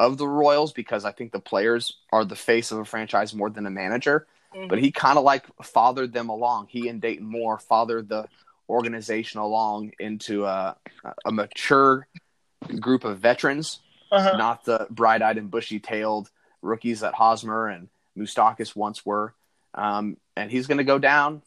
of 0.00 0.18
the 0.18 0.28
Royals 0.28 0.72
because 0.72 1.04
I 1.04 1.12
think 1.12 1.32
the 1.32 1.40
players 1.40 1.98
are 2.12 2.24
the 2.24 2.36
face 2.36 2.72
of 2.72 2.78
a 2.78 2.84
franchise 2.84 3.34
more 3.34 3.50
than 3.50 3.66
a 3.66 3.70
manager. 3.70 4.26
But 4.68 4.78
he 4.78 4.92
kind 4.92 5.18
of 5.18 5.24
like 5.24 5.46
fathered 5.64 6.12
them 6.12 6.28
along. 6.28 6.68
He 6.68 6.88
and 6.88 7.00
Dayton 7.00 7.26
Moore 7.26 7.58
fathered 7.58 8.08
the 8.08 8.26
organization 8.68 9.40
along 9.40 9.92
into 9.98 10.44
a, 10.44 10.76
a 11.24 11.32
mature 11.32 12.06
group 12.80 13.04
of 13.04 13.18
veterans 13.18 13.80
Uh-huh. 14.12 14.36
not 14.36 14.64
the 14.64 14.86
bright-eyed 14.90 15.38
and 15.38 15.50
bushy-tailed 15.50 16.30
rookies 16.62 17.00
that 17.00 17.14
Hosmer 17.14 17.66
and 17.66 17.88
Moustakas 18.16 18.76
once 18.76 19.04
were. 19.04 19.34
Um, 19.74 20.16
and 20.36 20.50
he's 20.52 20.68
going 20.68 20.78
to 20.78 20.84
go 20.84 20.98
down 21.00 21.42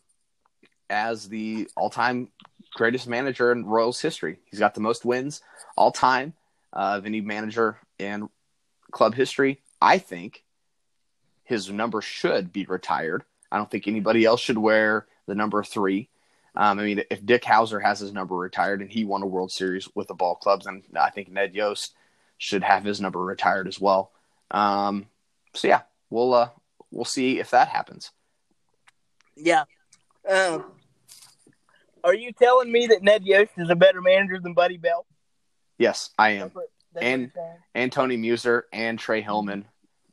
as 0.90 1.28
the 1.28 1.70
all-time 1.76 2.30
greatest 2.74 3.08
manager 3.08 3.52
in 3.52 3.66
Royals 3.66 4.02
history. 4.02 4.40
He's 4.46 4.60
got 4.60 4.74
the 4.74 4.82
most 4.82 5.06
wins 5.06 5.42
all 5.76 5.92
time 5.92 6.34
uh, 6.74 6.96
of 6.98 7.06
any 7.06 7.22
manager 7.22 7.78
in 8.00 8.30
club 8.92 9.16
history. 9.16 9.62
I 9.82 9.98
think 9.98 10.44
his 11.44 11.70
number 11.70 12.02
should 12.02 12.52
be 12.52 12.66
retired. 12.66 13.24
I 13.52 13.58
don't 13.58 13.70
think 13.70 13.88
anybody 13.88 14.26
else 14.26 14.42
should 14.42 14.58
wear 14.58 15.08
the 15.28 15.36
number 15.36 15.64
three. 15.64 16.10
Um, 16.56 16.80
I 16.80 16.84
mean, 16.84 17.04
if 17.12 17.26
Dick 17.26 17.44
Howser 17.44 17.82
has 17.82 18.00
his 18.00 18.12
number 18.12 18.36
retired 18.36 18.82
and 18.82 18.92
he 18.92 19.06
won 19.06 19.22
a 19.22 19.28
World 19.28 19.52
Series 19.52 19.88
with 19.96 20.08
the 20.08 20.16
ball 20.16 20.36
clubs, 20.36 20.66
then 20.66 20.84
I 21.00 21.12
think 21.12 21.30
Ned 21.30 21.54
Yost 21.54 21.94
should 22.38 22.64
have 22.64 22.84
his 22.84 23.00
number 23.00 23.20
retired 23.20 23.68
as 23.68 23.80
well. 23.80 24.12
Um, 24.50 25.06
so 25.54 25.68
yeah, 25.68 25.82
we'll 26.10 26.34
uh, 26.34 26.50
we'll 26.92 27.06
see 27.06 27.40
if 27.40 27.52
that 27.52 27.68
happens. 27.68 28.12
Yeah. 29.36 29.66
Um, 30.28 30.72
are 32.08 32.16
you 32.16 32.32
telling 32.32 32.72
me 32.72 32.88
that 32.88 33.04
Ned 33.04 33.26
Yost 33.26 33.52
is 33.58 33.70
a 33.70 33.76
better 33.76 34.02
manager 34.02 34.40
than 34.40 34.54
Buddy 34.54 34.78
Bell? 34.78 35.06
Yes, 35.78 36.10
I 36.18 36.30
am. 36.32 36.40
That's 36.42 36.56
what- 36.56 36.72
that's 36.94 37.06
And- 37.06 37.32
And 37.76 37.92
Tony 37.92 38.18
Muser 38.18 38.66
and 38.74 38.98
Trey 38.98 39.22
Hillman 39.22 39.66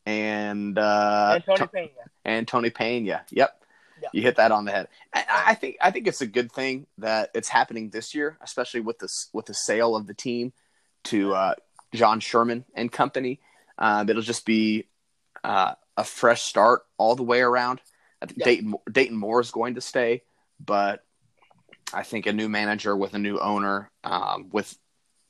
and 0.04 0.78
uh, 0.78 1.32
and 1.36 1.44
Tony 1.44 1.58
To- 1.58 1.66
Pena. 1.68 1.88
and 2.24 2.46
Tony 2.48 2.70
Pena. 2.70 3.24
Yep. 3.30 3.60
Yeah. 4.02 4.08
You 4.12 4.20
hit 4.22 4.36
that 4.36 4.52
on 4.52 4.66
the 4.66 4.72
head. 4.72 4.88
I, 5.14 5.24
I 5.46 5.54
think 5.54 5.76
I 5.80 5.90
think 5.90 6.06
it's 6.06 6.20
a 6.20 6.26
good 6.26 6.52
thing 6.52 6.86
that 6.98 7.30
it's 7.34 7.48
happening 7.48 7.88
this 7.88 8.14
year, 8.14 8.36
especially 8.42 8.80
with 8.80 8.98
this 8.98 9.30
with 9.32 9.46
the 9.46 9.54
sale 9.54 9.96
of 9.96 10.06
the 10.06 10.12
team 10.12 10.52
to 11.04 11.32
uh, 11.34 11.54
John 11.94 12.20
Sherman 12.20 12.66
and 12.74 12.92
company. 12.92 13.40
Um, 13.78 14.08
it'll 14.10 14.20
just 14.20 14.44
be 14.44 14.88
uh, 15.42 15.74
a 15.96 16.04
fresh 16.04 16.42
start 16.42 16.82
all 16.98 17.16
the 17.16 17.22
way 17.22 17.40
around. 17.40 17.80
I 18.20 18.26
think 18.26 18.40
Yeah. 18.40 18.44
Dayton 18.44 18.74
Dayton 18.92 19.16
Moore 19.16 19.40
is 19.40 19.50
going 19.50 19.76
to 19.76 19.80
stay, 19.80 20.22
but 20.60 21.02
I 21.92 22.02
think 22.02 22.26
a 22.26 22.32
new 22.32 22.48
manager 22.48 22.96
with 22.96 23.14
a 23.14 23.18
new 23.18 23.38
owner, 23.38 23.90
um, 24.02 24.48
with 24.52 24.76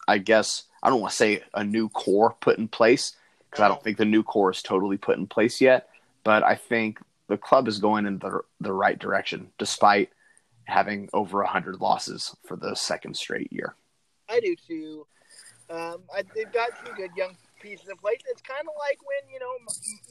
I 0.07 0.19
guess 0.19 0.65
I 0.83 0.91
don't 0.91 1.01
want 1.01 1.13
to 1.13 1.17
say 1.17 1.43
a 1.55 1.65
new 1.65 1.89
core 1.89 2.37
put 2.41 2.59
in 2.59 2.69
place 2.69 3.17
because 3.51 3.63
I 3.63 3.69
don't 3.69 3.83
think 3.83 3.97
the 3.97 4.05
new 4.05 4.23
core 4.23 4.51
is 4.51 4.63
totally 4.63 4.97
put 4.97 5.19
in 5.19 5.27
place 5.27 5.61
yet. 5.61 5.89
But 6.25 6.43
I 6.43 6.55
think 6.55 6.99
the 7.29 7.37
club 7.37 7.69
is 7.69 7.79
going 7.79 8.07
in 8.07 8.19
the 8.19 8.41
the 8.61 8.73
right 8.73 8.99
direction, 8.99 9.51
despite 9.59 10.11
having 10.65 11.09
over 11.13 11.43
hundred 11.43 11.81
losses 11.81 12.35
for 12.47 12.57
the 12.57 12.75
second 12.75 13.17
straight 13.17 13.53
year. 13.53 13.75
I 14.29 14.41
do 14.41 14.57
too. 14.57 15.07
Um, 15.71 16.03
I, 16.15 16.23
they've 16.35 16.53
got 16.53 16.71
some 16.85 16.95
good 16.95 17.11
young 17.17 17.37
pieces 17.61 17.89
in 17.89 17.97
place. 17.97 18.19
It's 18.31 18.43
kind 18.43 18.67
of 18.69 18.75
like 18.79 18.99
when 19.03 19.33
you 19.33 19.41
know 19.41 19.55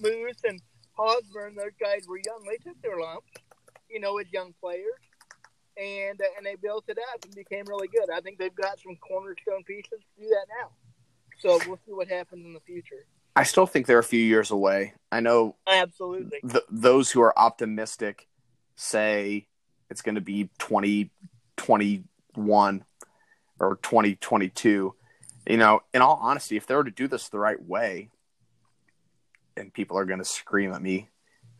Moose 0.02 0.42
and 0.44 0.62
Hosmer 0.94 1.48
and 1.48 1.58
those 1.58 1.76
guys 1.80 2.06
were 2.08 2.20
young. 2.26 2.44
They 2.48 2.58
took 2.58 2.82
their 2.82 3.00
lumps, 3.00 3.32
you 3.90 4.00
know, 4.00 4.18
as 4.18 4.32
young 4.32 4.54
players, 4.60 5.00
and 5.78 6.20
uh, 6.22 6.26
and 6.38 6.46
they 6.46 6.56
built 6.56 6.86
it 6.88 6.98
up 7.14 7.24
and 7.24 7.36
became 7.36 7.66
really 7.68 7.88
good. 7.88 8.10
I 8.14 8.22
think 8.22 8.38
they've 8.38 8.56
got 8.56 8.80
some 8.80 8.96
cornerstone 8.98 9.64
pieces 9.66 9.90
to 9.92 10.22
do 10.22 10.30
that 10.30 10.46
now. 10.62 10.70
So 11.40 11.60
we'll 11.68 11.80
see 11.86 11.94
what 11.94 12.08
happens 12.08 12.46
in 12.46 12.54
the 12.54 12.60
future. 12.62 13.06
I 13.36 13.44
still 13.44 13.66
think 13.66 13.88
they're 13.88 14.00
a 14.00 14.04
few 14.04 14.24
years 14.24 14.52
away. 14.52 14.94
I 15.12 15.20
know 15.20 15.56
Absolutely. 15.68 16.40
th- 16.48 16.64
those 16.70 17.12
who 17.12 17.22
are 17.22 17.38
optimistic 17.38 18.28
say 18.76 19.48
it's 19.90 20.02
going 20.02 20.16
to 20.16 20.22
be 20.22 20.50
2021 20.60 22.86
or 23.60 23.76
2022. 23.78 24.96
You 25.48 25.58
know, 25.58 25.82
in 25.94 26.02
all 26.02 26.20
honesty, 26.22 26.58
if 26.58 26.68
they 26.68 26.76
were 26.76 26.84
to 26.84 26.92
do 26.92 27.08
this 27.08 27.30
the 27.30 27.40
right 27.40 27.62
way, 27.62 28.10
and 29.58 29.74
people 29.74 29.98
are 29.98 30.06
going 30.06 30.20
to 30.20 30.26
scream 30.26 30.74
at 30.74 30.82
me 30.82 31.10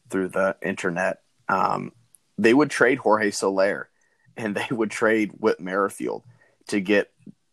through 0.10 0.30
the 0.30 0.56
internet, 0.62 1.20
um, 1.50 1.92
they 2.38 2.54
would 2.54 2.70
trade 2.70 3.00
Jorge 3.00 3.32
Soler 3.32 3.90
and 4.38 4.56
they 4.56 4.68
would 4.72 4.92
trade 4.92 5.32
Whit 5.40 5.60
Merrifield 5.60 6.24
to 6.68 6.80
get 6.80 7.12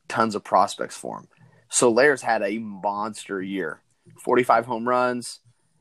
tons 0.08 0.34
of 0.34 0.44
prospects 0.44 0.96
for 0.96 1.18
him. 1.18 1.28
So 1.68 1.86
Soler's 1.86 2.22
had 2.22 2.42
a 2.42 2.58
monster 2.58 3.40
year 3.40 3.80
45 4.18 4.66
home 4.66 4.88
runs, 4.88 5.40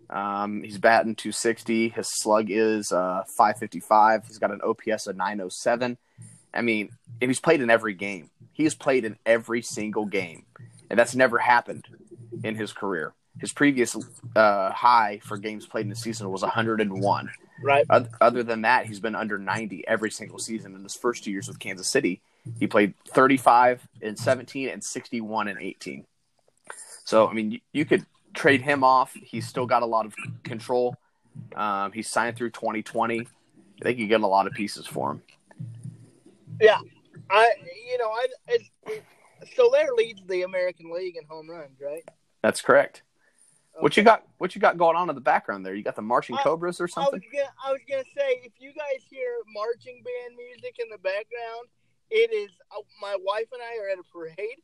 um, 0.09 0.63
he's 0.63 0.77
batting 0.77 1.15
260. 1.15 1.89
His 1.89 2.09
slug 2.09 2.47
is 2.49 2.91
uh, 2.91 3.23
555. 3.37 4.25
He's 4.25 4.39
got 4.39 4.51
an 4.51 4.61
OPS 4.61 5.07
of 5.07 5.15
907. 5.15 5.97
I 6.53 6.61
mean, 6.61 6.89
and 7.21 7.29
he's 7.29 7.39
played 7.39 7.61
in 7.61 7.69
every 7.69 7.93
game. 7.93 8.31
He 8.53 8.63
has 8.63 8.73
played 8.73 9.05
in 9.05 9.17
every 9.25 9.61
single 9.61 10.05
game, 10.05 10.45
and 10.89 10.97
that's 10.97 11.15
never 11.15 11.37
happened 11.37 11.85
in 12.43 12.55
his 12.55 12.73
career. 12.73 13.13
His 13.39 13.53
previous 13.53 13.95
uh, 14.35 14.71
high 14.71 15.21
for 15.23 15.37
games 15.37 15.67
played 15.67 15.83
in 15.83 15.89
the 15.89 15.95
season 15.95 16.29
was 16.29 16.41
101. 16.41 17.29
Right. 17.61 17.85
Other 18.21 18.43
than 18.43 18.61
that, 18.61 18.85
he's 18.85 18.99
been 18.99 19.15
under 19.15 19.37
90 19.37 19.87
every 19.87 20.11
single 20.11 20.39
season. 20.39 20.75
In 20.75 20.83
his 20.83 20.95
first 20.95 21.23
two 21.23 21.31
years 21.31 21.47
with 21.47 21.59
Kansas 21.59 21.87
City, 21.87 22.21
he 22.59 22.67
played 22.67 22.93
35 23.09 23.87
in 24.01 24.15
17 24.15 24.69
and 24.69 24.83
61 24.83 25.47
in 25.47 25.57
18. 25.59 26.05
So, 27.03 27.27
I 27.27 27.33
mean, 27.33 27.51
you, 27.51 27.59
you 27.73 27.85
could 27.85 28.05
trade 28.33 28.61
him 28.61 28.83
off. 28.83 29.13
He's 29.13 29.47
still 29.47 29.65
got 29.65 29.83
a 29.83 29.85
lot 29.85 30.05
of 30.05 30.15
control. 30.43 30.95
Um, 31.55 31.91
he's 31.91 32.09
signed 32.09 32.37
through 32.37 32.51
2020. 32.51 33.27
They 33.81 33.93
could 33.93 34.09
get 34.09 34.21
a 34.21 34.27
lot 34.27 34.47
of 34.47 34.53
pieces 34.53 34.85
for 34.85 35.11
him. 35.11 35.21
Yeah. 36.61 36.79
I, 37.29 37.51
you 37.89 37.97
know, 37.97 38.09
I, 38.09 38.27
it, 38.47 38.61
it, 38.87 39.03
Soler 39.55 39.87
leads 39.95 40.21
the 40.27 40.43
American 40.43 40.91
League 40.91 41.15
in 41.15 41.23
home 41.27 41.49
runs, 41.49 41.79
right? 41.81 42.03
That's 42.41 42.61
correct. 42.61 43.03
What 43.79 43.95
you 43.97 44.03
got? 44.03 44.23
What 44.37 44.55
you 44.55 44.61
got 44.61 44.77
going 44.77 44.95
on 44.95 45.09
in 45.09 45.15
the 45.15 45.21
background 45.21 45.65
there? 45.65 45.73
You 45.75 45.83
got 45.83 45.95
the 45.95 46.01
marching 46.01 46.35
I- 46.37 46.43
cobras 46.43 46.79
or 46.79 46.83
I 46.83 46.85
was 46.85 46.93
something? 46.93 47.21
gonna, 47.31 47.49
I 47.65 47.71
was 47.71 47.81
gonna 47.89 48.03
say, 48.15 48.41
if 48.43 48.53
you 48.59 48.69
guys 48.73 49.03
hear 49.09 49.29
marching 49.53 50.03
band 50.03 50.35
music 50.37 50.77
in 50.79 50.89
the 50.89 50.97
background, 50.97 51.67
it 52.09 52.33
is 52.33 52.49
uh, 52.71 52.81
my 53.01 53.15
wife 53.23 53.45
and 53.53 53.61
I 53.61 53.77
are 53.83 53.89
at 53.91 53.99
a 53.99 54.03
parade, 54.11 54.57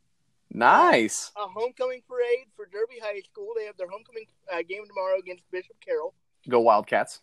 Nice. 0.51 1.31
a 1.37 1.47
homecoming 1.47 2.01
parade 2.07 2.47
for 2.55 2.65
Derby 2.65 2.95
High 3.01 3.19
School. 3.21 3.49
They 3.57 3.65
have 3.65 3.77
their 3.77 3.89
homecoming 3.89 4.25
uh, 4.51 4.57
game 4.67 4.83
tomorrow 4.87 5.17
against 5.19 5.43
Bishop 5.51 5.75
Carroll, 5.85 6.13
Go 6.49 6.59
Wildcats. 6.61 7.21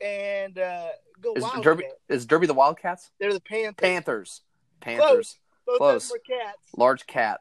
and 0.00 0.58
uh, 0.58 0.88
go 1.20 1.34
Is 1.34 1.42
Wildcats. 1.42 1.64
Derby 1.64 1.84
is 2.08 2.26
Derby 2.26 2.46
the 2.46 2.54
Wildcats? 2.54 3.10
They're 3.20 3.32
the 3.32 3.40
Panthers. 3.40 3.76
Panthers. 3.76 4.40
Panthers. 4.80 5.38
Both 5.66 5.78
Close. 5.78 6.04
of 6.04 6.08
them 6.10 6.18
are 6.18 6.44
cats. 6.44 6.62
Large 6.76 7.06
cat. 7.06 7.40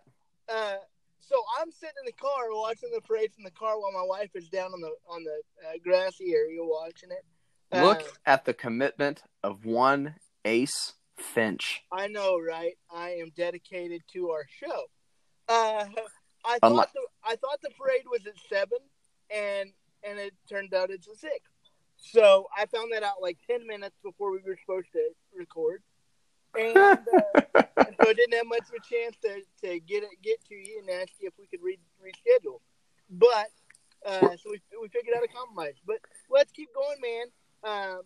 So 1.31 1.41
I'm 1.61 1.71
sitting 1.71 1.95
in 2.01 2.05
the 2.07 2.11
car 2.21 2.51
watching 2.51 2.89
the 2.93 2.99
parade 2.99 3.31
from 3.33 3.45
the 3.45 3.51
car 3.51 3.79
while 3.79 3.93
my 3.93 4.03
wife 4.05 4.31
is 4.35 4.49
down 4.49 4.73
on 4.73 4.81
the 4.81 4.91
on 5.07 5.23
the 5.23 5.41
uh, 5.65 5.71
grassy 5.81 6.33
area 6.33 6.59
watching 6.61 7.09
it. 7.09 7.23
Uh, 7.71 7.85
Look 7.85 8.03
at 8.25 8.43
the 8.43 8.53
commitment 8.53 9.23
of 9.41 9.63
one 9.63 10.15
ace 10.43 10.93
Finch. 11.17 11.83
I 11.89 12.07
know, 12.07 12.37
right? 12.37 12.73
I 12.93 13.11
am 13.11 13.31
dedicated 13.37 14.01
to 14.11 14.31
our 14.31 14.45
show. 14.49 14.83
Uh, 15.47 15.85
I 16.43 16.59
thought 16.59 16.71
Unlike- 16.71 16.93
the, 16.93 17.07
I 17.23 17.35
thought 17.37 17.61
the 17.61 17.69
parade 17.79 18.03
was 18.11 18.25
at 18.27 18.33
seven, 18.49 18.79
and 19.33 19.69
and 20.03 20.19
it 20.19 20.33
turned 20.49 20.73
out 20.73 20.89
it's 20.91 21.07
at 21.07 21.15
six. 21.15 21.39
So 21.95 22.47
I 22.57 22.65
found 22.65 22.91
that 22.91 23.03
out 23.03 23.21
like 23.21 23.37
ten 23.49 23.65
minutes 23.65 23.95
before 24.03 24.31
we 24.31 24.39
were 24.45 24.57
supposed 24.59 24.91
to 24.91 25.11
record, 25.33 25.81
and 26.57 26.77
uh, 26.77 26.95
so 27.55 28.09
I 28.09 28.13
didn't 28.13 28.33
have 28.33 28.47
much 28.47 28.67
of 28.69 28.75
a 28.75 28.95
chance 28.95 29.15
to, 29.23 29.41
to 29.67 29.79
get 29.79 30.03
it 30.03 30.09
get 30.23 30.43
to 30.49 30.55
you 30.55 30.79
and 30.81 30.89
ask 31.01 31.13
you 31.19 31.27
if 31.27 31.33
we 31.39 31.47
could 31.47 31.63
re- 31.63 31.79
reschedule. 32.03 32.59
But 33.09 33.49
uh, 34.05 34.35
so 34.37 34.51
we 34.51 34.61
we 34.81 34.87
figured 34.89 35.15
out 35.15 35.23
a 35.23 35.27
compromise. 35.27 35.75
But 35.85 35.97
let's 36.29 36.51
keep 36.51 36.69
going, 36.73 36.97
man. 37.01 37.25
Um, 37.63 38.01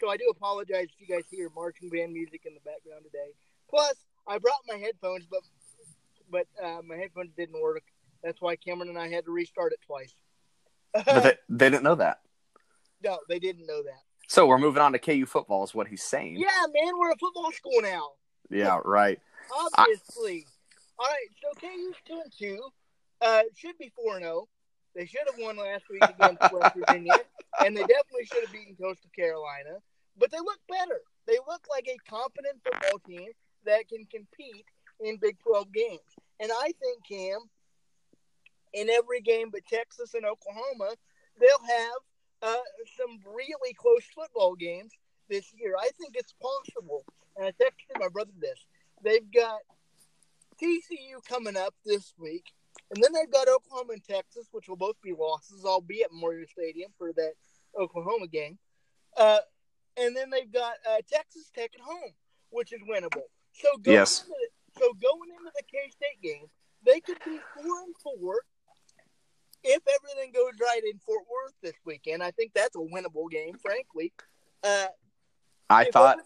so 0.00 0.10
I 0.10 0.16
do 0.16 0.28
apologize 0.30 0.88
if 0.94 1.08
you 1.08 1.14
guys 1.14 1.24
hear 1.30 1.48
marching 1.54 1.88
band 1.88 2.12
music 2.12 2.42
in 2.44 2.54
the 2.54 2.60
background 2.60 3.04
today. 3.04 3.32
Plus, 3.70 3.94
I 4.26 4.38
brought 4.38 4.60
my 4.68 4.76
headphones, 4.76 5.24
but 5.30 5.40
but 6.30 6.46
uh, 6.62 6.82
my 6.86 6.96
headphones 6.96 7.30
didn't 7.36 7.60
work. 7.60 7.82
That's 8.22 8.40
why 8.40 8.56
Cameron 8.56 8.88
and 8.88 8.98
I 8.98 9.08
had 9.08 9.24
to 9.24 9.32
restart 9.32 9.72
it 9.72 9.80
twice. 9.86 10.14
But 10.92 11.22
they, 11.22 11.34
they 11.48 11.70
didn't 11.70 11.82
know 11.82 11.96
that. 11.96 12.18
no, 13.02 13.18
they 13.28 13.38
didn't 13.38 13.66
know 13.66 13.82
that. 13.82 14.02
So 14.32 14.46
we're 14.46 14.56
moving 14.56 14.80
on 14.80 14.92
to 14.94 14.98
KU 14.98 15.26
football, 15.26 15.62
is 15.62 15.74
what 15.74 15.88
he's 15.88 16.02
saying. 16.02 16.36
Yeah, 16.36 16.64
man, 16.72 16.98
we're 16.98 17.10
a 17.10 17.16
football 17.18 17.52
school 17.52 17.82
now. 17.82 18.12
Yeah, 18.48 18.80
right. 18.82 19.20
Obviously. 19.76 20.46
All 20.98 21.04
right, 21.06 21.28
so 21.42 21.60
KU's 21.60 21.96
two 22.06 22.14
and 22.24 22.32
two. 22.38 22.58
Uh, 23.20 23.42
should 23.54 23.76
be 23.76 23.92
four 23.94 24.14
and 24.14 24.24
zero. 24.24 24.48
They 24.96 25.04
should 25.04 25.28
have 25.30 25.38
won 25.38 25.58
last 25.58 25.84
week 25.90 26.02
against 26.02 26.40
West 26.50 26.74
Virginia, 26.74 27.12
and 27.62 27.76
they 27.76 27.82
definitely 27.82 28.24
should 28.24 28.44
have 28.44 28.52
beaten 28.52 28.74
Coastal 28.74 29.10
Carolina. 29.14 29.76
But 30.16 30.30
they 30.30 30.38
look 30.38 30.60
better. 30.66 31.02
They 31.26 31.36
look 31.46 31.66
like 31.68 31.86
a 31.88 32.10
competent 32.10 32.56
football 32.64 33.00
team 33.06 33.28
that 33.66 33.86
can 33.90 34.06
compete 34.06 34.64
in 35.00 35.18
Big 35.18 35.36
Twelve 35.40 35.70
games. 35.74 36.08
And 36.40 36.50
I 36.50 36.72
think 36.80 37.04
Cam, 37.06 37.40
in 38.72 38.88
every 38.88 39.20
game 39.20 39.50
but 39.52 39.66
Texas 39.66 40.14
and 40.14 40.24
Oklahoma, 40.24 40.96
they'll 41.38 41.68
have 41.68 42.00
uh, 42.42 42.56
some 42.98 43.20
really 43.24 43.72
close 43.74 44.04
football 44.14 44.54
games 44.56 44.92
this 45.28 45.52
year. 45.54 45.74
I 45.80 45.90
think 45.98 46.14
it's 46.14 46.34
possible. 46.40 47.04
And 47.36 47.46
I 47.46 47.50
texted 47.52 47.98
my 47.98 48.08
brother 48.08 48.32
this. 48.40 48.66
They've 49.02 49.30
got 49.32 49.60
TCU 50.60 51.24
coming 51.28 51.56
up 51.56 51.74
this 51.84 52.12
week, 52.18 52.52
and 52.94 53.02
then 53.02 53.12
they've 53.12 53.30
got 53.32 53.48
Oklahoma 53.48 53.94
and 53.94 54.04
Texas, 54.04 54.48
which 54.52 54.68
will 54.68 54.76
both 54.76 55.00
be 55.02 55.12
losses. 55.18 55.64
I'll 55.66 55.80
be 55.80 56.02
at 56.02 56.12
Memorial 56.12 56.46
Stadium 56.50 56.90
for 56.98 57.12
that 57.14 57.32
Oklahoma 57.80 58.26
game. 58.28 58.58
Uh, 59.16 59.38
and 59.96 60.16
then 60.16 60.30
they've 60.30 60.52
got 60.52 60.74
uh, 60.88 60.98
Texas 61.10 61.50
Tech 61.54 61.70
at 61.74 61.80
home, 61.80 62.12
which 62.50 62.72
is 62.72 62.80
winnable. 62.88 63.28
So 63.52 63.68
going 63.82 63.96
Yes. 63.96 64.22
into, 64.22 64.34
so 64.78 64.92
going 64.94 65.30
into 65.30 65.50
the 65.54 65.62
K 65.70 65.90
State 65.90 66.20
game, 66.22 66.46
they 66.84 67.00
could 67.00 67.18
be 67.24 67.38
four 67.54 67.80
and 67.84 67.94
four 68.02 68.42
if 69.64 69.82
everything 70.00 70.32
goes 70.32 70.52
right 70.60 70.82
in 70.84 70.98
Fort 70.98 71.22
Worth 71.30 71.54
this 71.62 71.74
weekend. 71.84 72.22
I 72.22 72.30
think 72.32 72.52
that's 72.54 72.76
a 72.76 72.78
winnable 72.78 73.30
game, 73.30 73.56
frankly. 73.60 74.12
Uh, 74.62 74.86
I 75.70 75.84
thought 75.84 76.18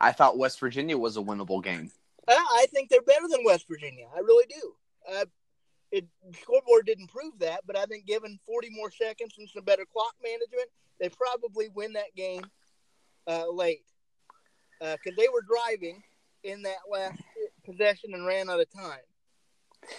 I 0.00 0.12
thought 0.12 0.38
West 0.38 0.60
Virginia 0.60 0.96
was 0.96 1.16
a 1.16 1.20
winnable 1.20 1.62
game. 1.62 1.90
Uh, 2.26 2.34
I 2.34 2.66
think 2.72 2.88
they're 2.88 3.02
better 3.02 3.28
than 3.28 3.44
West 3.44 3.66
Virginia. 3.68 4.06
I 4.14 4.20
really 4.20 4.46
do. 4.48 4.74
Uh, 5.12 5.24
it 5.90 6.06
scoreboard 6.40 6.86
didn't 6.86 7.08
prove 7.08 7.38
that, 7.40 7.60
but 7.66 7.76
I 7.76 7.84
think 7.84 8.06
given 8.06 8.38
40 8.46 8.70
more 8.70 8.90
seconds 8.90 9.34
and 9.38 9.48
some 9.48 9.64
better 9.64 9.84
clock 9.92 10.14
management, 10.22 10.68
they 11.00 11.08
probably 11.08 11.68
win 11.74 11.92
that 11.94 12.14
game 12.16 12.42
uh, 13.26 13.50
late 13.50 13.84
because 14.80 15.16
they 15.16 15.28
were 15.32 15.42
driving 15.42 16.02
in 16.44 16.62
that 16.62 16.78
last 16.90 17.22
possession 17.64 18.14
and 18.14 18.26
ran 18.26 18.50
out 18.50 18.60
of 18.60 18.72
time. 18.72 18.98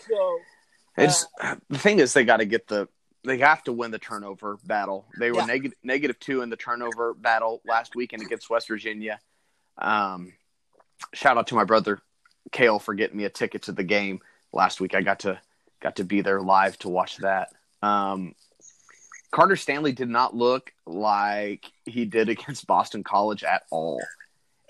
So 0.10 0.38
It's 0.98 1.26
the 1.70 1.78
thing 1.80 2.00
is 2.00 2.14
they 2.14 2.24
got 2.26 2.38
to 2.38 2.46
get 2.46 2.68
the 2.68 2.88
they 3.26 3.38
have 3.38 3.64
to 3.64 3.74
win 3.74 3.92
the 3.92 4.00
turnover 4.00 4.58
battle. 4.66 5.06
They 5.18 5.32
were 5.32 5.40
Yeah. 5.40 5.46
negative 5.46 5.78
negative 5.84 6.20
two 6.20 6.42
in 6.42 6.50
the 6.50 6.58
turnover 6.58 7.14
battle 7.14 7.62
last 7.66 7.96
weekend 7.96 8.22
against 8.24 8.50
West 8.50 8.68
Virginia. 8.68 9.20
Um, 9.78 10.34
shout 11.14 11.38
out 11.38 11.48
to 11.48 11.56
my 11.56 11.64
brother 11.64 12.00
Kale 12.52 12.80
for 12.80 12.94
getting 12.94 13.18
me 13.18 13.24
a 13.24 13.30
ticket 13.30 13.64
to 13.64 13.72
the 13.72 13.84
game 13.84 14.20
last 14.52 14.82
week. 14.82 14.94
I 14.94 15.02
got 15.02 15.20
to 15.20 15.40
got 15.82 15.96
to 15.98 16.04
be 16.04 16.22
there 16.22 16.42
live 16.42 16.78
to 16.80 16.90
watch 16.90 17.18
that. 17.18 17.50
Um, 17.82 18.36
Carter 19.32 19.56
Stanley 19.56 19.94
did 19.94 20.10
not 20.10 20.36
look 20.36 20.72
like 20.86 21.66
he 21.86 22.06
did 22.06 22.30
against 22.30 22.68
Boston 22.68 23.04
College 23.04 23.44
at 23.44 23.64
all, 23.72 24.02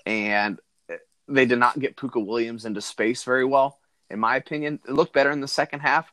and 0.06 0.58
they 1.28 1.44
did 1.44 1.58
not 1.58 1.78
get 1.78 1.96
Pooka 1.96 2.24
Williams 2.24 2.64
into 2.64 2.80
space 2.80 3.24
very 3.24 3.44
well. 3.44 3.78
In 4.10 4.20
my 4.20 4.36
opinion, 4.36 4.80
it 4.86 4.92
looked 4.92 5.12
better 5.12 5.30
in 5.30 5.40
the 5.40 5.48
second 5.48 5.80
half 5.80 6.12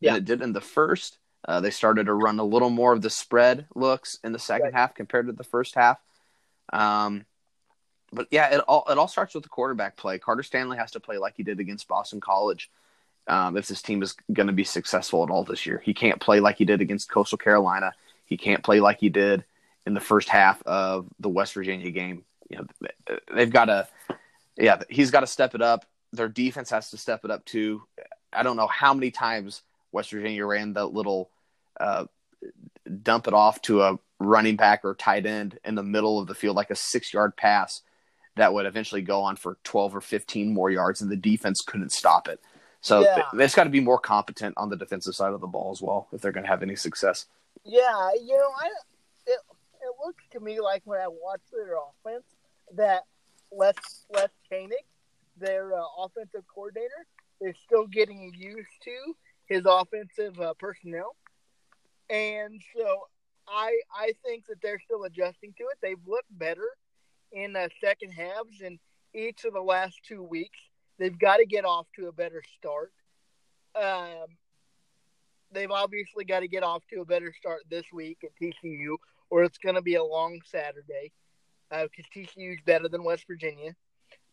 than 0.00 0.12
Yeah. 0.12 0.16
it 0.16 0.24
did 0.24 0.42
in 0.42 0.52
the 0.52 0.60
first. 0.60 1.18
Uh, 1.46 1.60
they 1.60 1.70
started 1.70 2.04
to 2.06 2.14
run 2.14 2.38
a 2.38 2.44
little 2.44 2.70
more 2.70 2.92
of 2.92 3.00
the 3.02 3.10
spread 3.10 3.66
looks 3.74 4.18
in 4.22 4.32
the 4.32 4.38
second 4.38 4.66
Right. 4.66 4.74
half 4.74 4.94
compared 4.94 5.26
to 5.26 5.32
the 5.32 5.44
first 5.44 5.74
half. 5.74 5.98
Um, 6.72 7.24
but 8.12 8.28
yeah, 8.30 8.54
it 8.54 8.60
all 8.60 8.84
it 8.90 8.98
all 8.98 9.08
starts 9.08 9.34
with 9.34 9.44
the 9.44 9.48
quarterback 9.48 9.96
play. 9.96 10.18
Carter 10.18 10.42
Stanley 10.42 10.76
has 10.76 10.90
to 10.92 11.00
play 11.00 11.16
like 11.18 11.34
he 11.36 11.42
did 11.42 11.60
against 11.60 11.88
Boston 11.88 12.20
College 12.20 12.70
um, 13.28 13.56
if 13.56 13.68
this 13.68 13.82
team 13.82 14.02
is 14.02 14.14
going 14.32 14.48
to 14.48 14.52
be 14.52 14.64
successful 14.64 15.22
at 15.22 15.30
all 15.30 15.44
this 15.44 15.64
year. 15.64 15.80
He 15.84 15.94
can't 15.94 16.20
play 16.20 16.40
like 16.40 16.56
he 16.56 16.64
did 16.64 16.80
against 16.80 17.10
Coastal 17.10 17.38
Carolina. 17.38 17.92
He 18.26 18.36
can't 18.36 18.62
play 18.62 18.80
like 18.80 18.98
he 18.98 19.08
did 19.08 19.44
in 19.86 19.94
the 19.94 20.00
first 20.00 20.28
half 20.28 20.62
of 20.64 21.06
the 21.20 21.28
West 21.28 21.54
Virginia 21.54 21.90
game. 21.90 22.24
You 22.48 22.58
know, 22.58 23.16
they've 23.32 23.50
got 23.50 23.66
to, 23.66 23.88
yeah, 24.56 24.82
he's 24.88 25.10
got 25.12 25.20
to 25.20 25.26
step 25.26 25.54
it 25.54 25.62
up. 25.62 25.86
Their 26.12 26.28
defense 26.28 26.70
has 26.70 26.90
to 26.90 26.96
step 26.98 27.24
it 27.24 27.30
up 27.30 27.44
too. 27.44 27.82
I 28.32 28.42
don't 28.42 28.56
know 28.56 28.66
how 28.66 28.92
many 28.92 29.10
times 29.12 29.62
West 29.92 30.10
Virginia 30.10 30.46
ran 30.46 30.72
the 30.72 30.84
little 30.86 31.30
uh, 31.78 32.04
dump 33.02 33.26
it 33.26 33.34
off 33.34 33.60
to 33.62 33.82
a 33.82 33.98
running 34.18 34.56
back 34.56 34.84
or 34.84 34.94
tight 34.94 35.26
end 35.26 35.58
in 35.64 35.74
the 35.74 35.82
middle 35.82 36.18
of 36.18 36.26
the 36.26 36.34
field, 36.34 36.56
like 36.56 36.70
a 36.70 36.76
six 36.76 37.12
yard 37.12 37.36
pass 37.36 37.82
that 38.36 38.52
would 38.52 38.66
eventually 38.66 39.02
go 39.02 39.22
on 39.22 39.36
for 39.36 39.58
12 39.64 39.96
or 39.96 40.00
15 40.00 40.52
more 40.52 40.70
yards, 40.70 41.00
and 41.00 41.10
the 41.10 41.16
defense 41.16 41.60
couldn't 41.66 41.92
stop 41.92 42.28
it. 42.28 42.40
So 42.80 43.02
Yeah. 43.02 43.24
have 43.38 43.54
got 43.54 43.64
to 43.64 43.70
be 43.70 43.80
more 43.80 43.98
competent 43.98 44.54
on 44.56 44.70
the 44.70 44.76
defensive 44.76 45.14
side 45.14 45.32
of 45.32 45.40
the 45.40 45.46
ball 45.46 45.70
as 45.72 45.82
well 45.82 46.08
if 46.12 46.20
they're 46.20 46.32
going 46.32 46.44
to 46.44 46.50
have 46.50 46.62
any 46.62 46.76
success. 46.76 47.26
Yeah, 47.64 48.10
you 48.14 48.36
know, 48.36 48.50
I 48.58 48.68
it, 49.26 49.38
it 49.82 49.94
looks 50.04 50.24
to 50.32 50.40
me 50.40 50.60
like 50.60 50.82
when 50.84 51.00
I 51.00 51.08
watch 51.08 51.42
their 51.52 51.74
offense 51.76 52.24
that 52.74 53.02
Les 53.52 53.74
Les 54.14 54.28
Koenning, 54.50 54.86
their 55.36 55.74
uh, 55.74 55.82
offensive 55.98 56.44
coordinator, 56.54 57.06
is 57.40 57.56
still 57.64 57.86
getting 57.86 58.32
used 58.34 58.68
to 58.84 59.14
his 59.50 59.64
offensive 59.66 60.40
uh, 60.40 60.54
personnel, 60.58 61.16
and 62.08 62.62
so 62.74 63.02
I 63.46 63.80
I 63.94 64.12
think 64.24 64.46
that 64.46 64.62
they're 64.62 64.80
still 64.80 65.04
adjusting 65.04 65.52
to 65.58 65.64
it. 65.64 65.78
They've 65.82 66.06
looked 66.06 66.30
better 66.30 66.68
in 67.32 67.56
uh, 67.56 67.68
second 67.82 68.12
halves 68.12 68.60
in 68.62 68.78
each 69.12 69.44
of 69.44 69.52
the 69.52 69.60
last 69.60 69.98
two 70.06 70.22
weeks. 70.22 70.58
They've 70.98 71.18
got 71.18 71.38
to 71.38 71.46
get 71.46 71.64
off 71.64 71.86
to 71.96 72.06
a 72.08 72.12
better 72.12 72.42
start. 72.58 72.92
Um, 73.74 74.26
they've 75.52 75.70
obviously 75.70 76.24
got 76.24 76.40
to 76.40 76.48
get 76.48 76.62
off 76.62 76.82
to 76.92 77.00
a 77.00 77.04
better 77.04 77.32
start 77.38 77.62
this 77.68 77.84
week 77.92 78.18
at 78.22 78.30
TCU, 78.40 78.96
or 79.30 79.42
it's 79.42 79.58
going 79.58 79.74
to 79.74 79.82
be 79.82 79.96
a 79.96 80.04
long 80.04 80.40
Saturday 80.44 81.12
because 81.70 82.06
TCU 82.14 82.54
is 82.54 82.60
better 82.64 82.88
than 82.88 83.04
West 83.04 83.24
Virginia. 83.26 83.74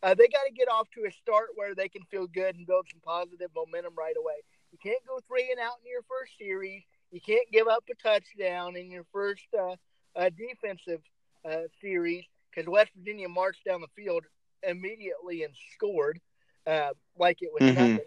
Uh, 0.03 0.13
they 0.13 0.27
got 0.27 0.45
to 0.47 0.53
get 0.53 0.69
off 0.69 0.87
to 0.93 1.07
a 1.07 1.11
start 1.11 1.47
where 1.55 1.73
they 1.73 1.89
can 1.89 2.03
feel 2.11 2.27
good 2.27 2.55
and 2.55 2.67
build 2.67 2.87
some 2.91 3.01
positive 3.03 3.49
momentum 3.55 3.93
right 3.97 4.15
away. 4.17 4.35
You 4.71 4.77
can't 4.81 5.05
go 5.07 5.19
three 5.27 5.49
and 5.51 5.59
out 5.59 5.77
in 5.83 5.89
your 5.91 6.01
first 6.03 6.33
series. 6.37 6.83
You 7.11 7.21
can't 7.21 7.49
give 7.51 7.67
up 7.67 7.83
a 7.89 7.95
touchdown 7.95 8.75
in 8.75 8.91
your 8.91 9.05
first 9.11 9.47
uh, 9.57 9.75
uh, 10.15 10.29
defensive 10.37 11.01
uh, 11.45 11.67
series 11.81 12.25
because 12.49 12.67
West 12.69 12.91
Virginia 12.97 13.29
marched 13.29 13.63
down 13.65 13.81
the 13.81 13.87
field 13.95 14.23
immediately 14.63 15.43
and 15.43 15.53
scored 15.73 16.19
uh, 16.65 16.89
like 17.17 17.41
it 17.41 17.51
was 17.53 17.63
Mhm. 17.63 17.75
nothing 17.75 18.05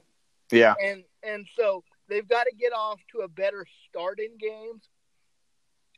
Yeah. 0.51 0.75
and 0.83 1.05
and 1.23 1.47
so 1.57 1.83
they've 2.09 2.27
got 2.29 2.45
to 2.45 2.55
get 2.55 2.73
off 2.73 3.01
to 3.13 3.21
a 3.21 3.29
better 3.29 3.65
start 3.89 4.19
in 4.21 4.37
games, 4.37 4.89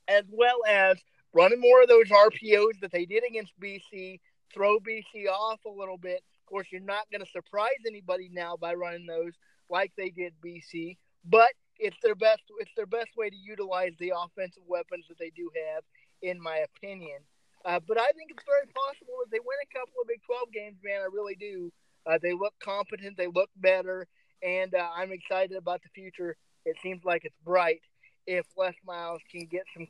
as 0.09 0.25
well 0.31 0.59
as 0.69 0.97
running 1.33 1.61
more 1.61 1.83
of 1.83 1.89
those 1.89 2.11
RPOs 2.11 2.79
that 2.81 2.93
they 2.93 3.07
did 3.07 3.25
against 3.25 3.59
BC. 3.59 4.21
Throw 4.53 4.79
BC 4.79 5.27
off 5.29 5.65
a 5.65 5.71
little 5.71 5.97
bit. 5.97 6.23
Of 6.41 6.47
course, 6.47 6.69
you're 6.71 6.81
not 6.83 7.11
going 7.11 7.25
to 7.25 7.31
surprise 7.31 7.71
anybody 7.87 8.29
now 8.31 8.57
by 8.57 8.75
running 8.75 9.07
those 9.07 9.33
like 9.73 9.93
they 9.97 10.11
did 10.11 10.35
BC, 10.45 10.99
but 11.25 11.51
it's 11.79 11.97
their 12.03 12.15
best. 12.15 12.43
It's 12.61 12.71
their 12.77 12.87
best 12.87 13.17
way 13.17 13.31
to 13.31 13.37
utilize 13.37 13.93
the 13.99 14.13
offensive 14.15 14.63
weapons 14.69 15.07
that 15.09 15.19
they 15.19 15.33
do 15.35 15.51
have, 15.75 15.83
in 16.21 16.41
my 16.41 16.59
opinion. 16.59 17.19
Uh, 17.65 17.81
but 17.87 17.99
I 17.99 18.11
think 18.13 18.31
it's 18.31 18.45
very 18.47 18.67
possible 18.71 19.15
that 19.25 19.31
they 19.33 19.41
win 19.41 19.59
a 19.63 19.73
couple 19.73 19.95
of 20.03 20.09
Big 20.09 20.21
12 20.27 20.53
games, 20.53 20.77
man. 20.85 21.01
I 21.01 21.09
really 21.13 21.35
do. 21.35 21.73
Uh, 22.07 22.19
they 22.21 22.33
look 22.33 22.55
competent. 22.61 23.17
They 23.17 23.29
look 23.29 23.51
better 23.57 24.07
and 24.43 24.75
uh, 24.75 24.89
I'm 24.95 25.13
excited 25.13 25.57
about 25.57 25.83
the 25.83 25.89
future. 25.95 26.37
It 26.65 26.77
seems 26.83 27.05
like 27.05 27.25
it's 27.25 27.37
bright 27.45 27.81
if 28.27 28.47
Les 28.57 28.75
Miles 28.87 29.21
can 29.31 29.47
get 29.47 29.63
some 29.75 29.87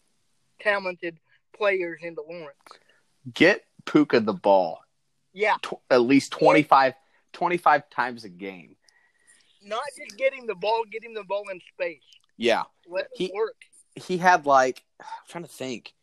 talented 0.60 1.18
players 1.56 2.00
into 2.02 2.22
Lawrence. 2.22 2.56
Get 3.32 3.64
Pooka 3.84 4.24
the 4.24 4.32
ball. 4.32 4.80
Yeah, 5.32 5.56
tw- 5.62 5.80
at 5.90 6.02
least 6.02 6.32
25, 6.32 6.92
25 7.32 7.90
times 7.90 8.24
a 8.24 8.28
game. 8.28 8.76
Not 9.64 9.82
just 9.98 10.16
getting 10.18 10.46
the 10.46 10.54
ball, 10.54 10.82
getting 10.90 11.14
the 11.14 11.24
ball 11.24 11.44
in 11.50 11.60
space. 11.74 12.02
Yeah, 12.36 12.64
Let 12.88 13.08
He- 13.14 13.30
work. 13.34 13.56
he 13.96 14.18
had 14.18 14.46
like 14.46 14.82
I'm 15.00 15.06
trying 15.28 15.44
to 15.44 15.50
think. 15.50 15.94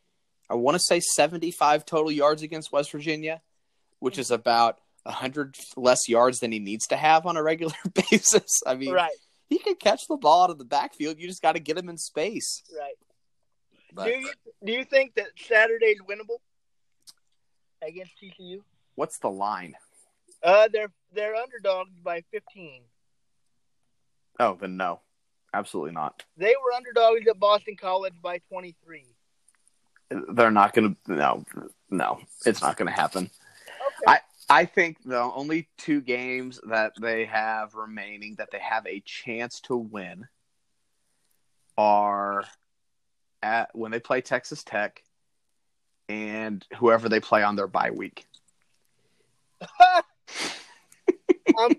I 0.48 0.54
want 0.54 0.74
to 0.76 0.80
say 0.82 1.00
75 1.00 1.84
total 1.84 2.10
yards 2.10 2.42
against 2.42 2.72
West 2.72 2.90
Virginia, 2.92 3.40
which 4.00 4.18
is 4.18 4.30
about 4.30 4.80
100 5.04 5.54
less 5.76 6.08
yards 6.08 6.40
than 6.40 6.50
he 6.52 6.58
needs 6.58 6.86
to 6.88 6.96
have 6.96 7.24
on 7.26 7.36
a 7.36 7.42
regular 7.42 7.74
basis. 8.10 8.60
I 8.66 8.74
mean, 8.74 8.92
Right, 8.92 9.16
he 9.48 9.58
can 9.58 9.74
catch 9.76 10.00
the 10.08 10.16
ball 10.16 10.44
out 10.44 10.50
of 10.50 10.58
the 10.58 10.64
backfield. 10.64 11.18
You 11.18 11.26
just 11.28 11.42
got 11.42 11.52
to 11.52 11.60
get 11.60 11.78
him 11.78 11.88
in 11.88 11.98
space. 11.98 12.62
right. 12.78 12.94
But 13.92 14.04
do 14.04 14.10
you 14.10 14.30
do 14.64 14.72
you 14.72 14.84
think 14.84 15.14
that 15.16 15.26
Saturday's 15.36 15.98
winnable 16.08 16.38
against 17.82 18.12
TCU? 18.22 18.62
what's 18.94 19.18
the 19.18 19.30
line? 19.30 19.74
Uh, 20.42 20.68
they're 20.72 20.92
they're 21.12 21.34
underdogs 21.34 21.90
by 22.02 22.22
15. 22.30 22.82
Oh, 24.38 24.56
then 24.60 24.76
no, 24.76 25.00
absolutely 25.52 25.92
not. 25.92 26.24
They 26.36 26.54
were 26.64 26.72
underdogs 26.74 27.26
at 27.28 27.38
Boston 27.38 27.76
College 27.80 28.14
by 28.22 28.38
23. 28.48 29.04
They're 30.34 30.50
not 30.50 30.72
going 30.72 30.96
to. 31.06 31.14
No, 31.14 31.44
no, 31.90 32.20
it's 32.44 32.62
not 32.62 32.76
going 32.76 32.88
to 32.88 32.94
happen. 32.94 33.30
Okay. 34.06 34.18
I 34.50 34.64
think 34.64 34.96
the 35.04 35.20
only 35.20 35.68
two 35.78 36.00
games 36.00 36.60
that 36.68 36.94
they 37.00 37.24
have 37.26 37.74
remaining 37.74 38.34
that 38.38 38.50
they 38.50 38.58
have 38.58 38.84
a 38.84 39.00
chance 39.06 39.60
to 39.60 39.76
win 39.76 40.26
are 41.78 42.44
at 43.44 43.70
when 43.74 43.92
they 43.92 44.00
play 44.00 44.20
Texas 44.20 44.64
Tech 44.64 45.04
and 46.08 46.66
whoever 46.76 47.08
they 47.08 47.20
play 47.20 47.44
on 47.44 47.54
their 47.54 47.68
bye 47.68 47.92
week. 47.92 48.26
I'm 49.80 50.02
I'm 51.56 51.70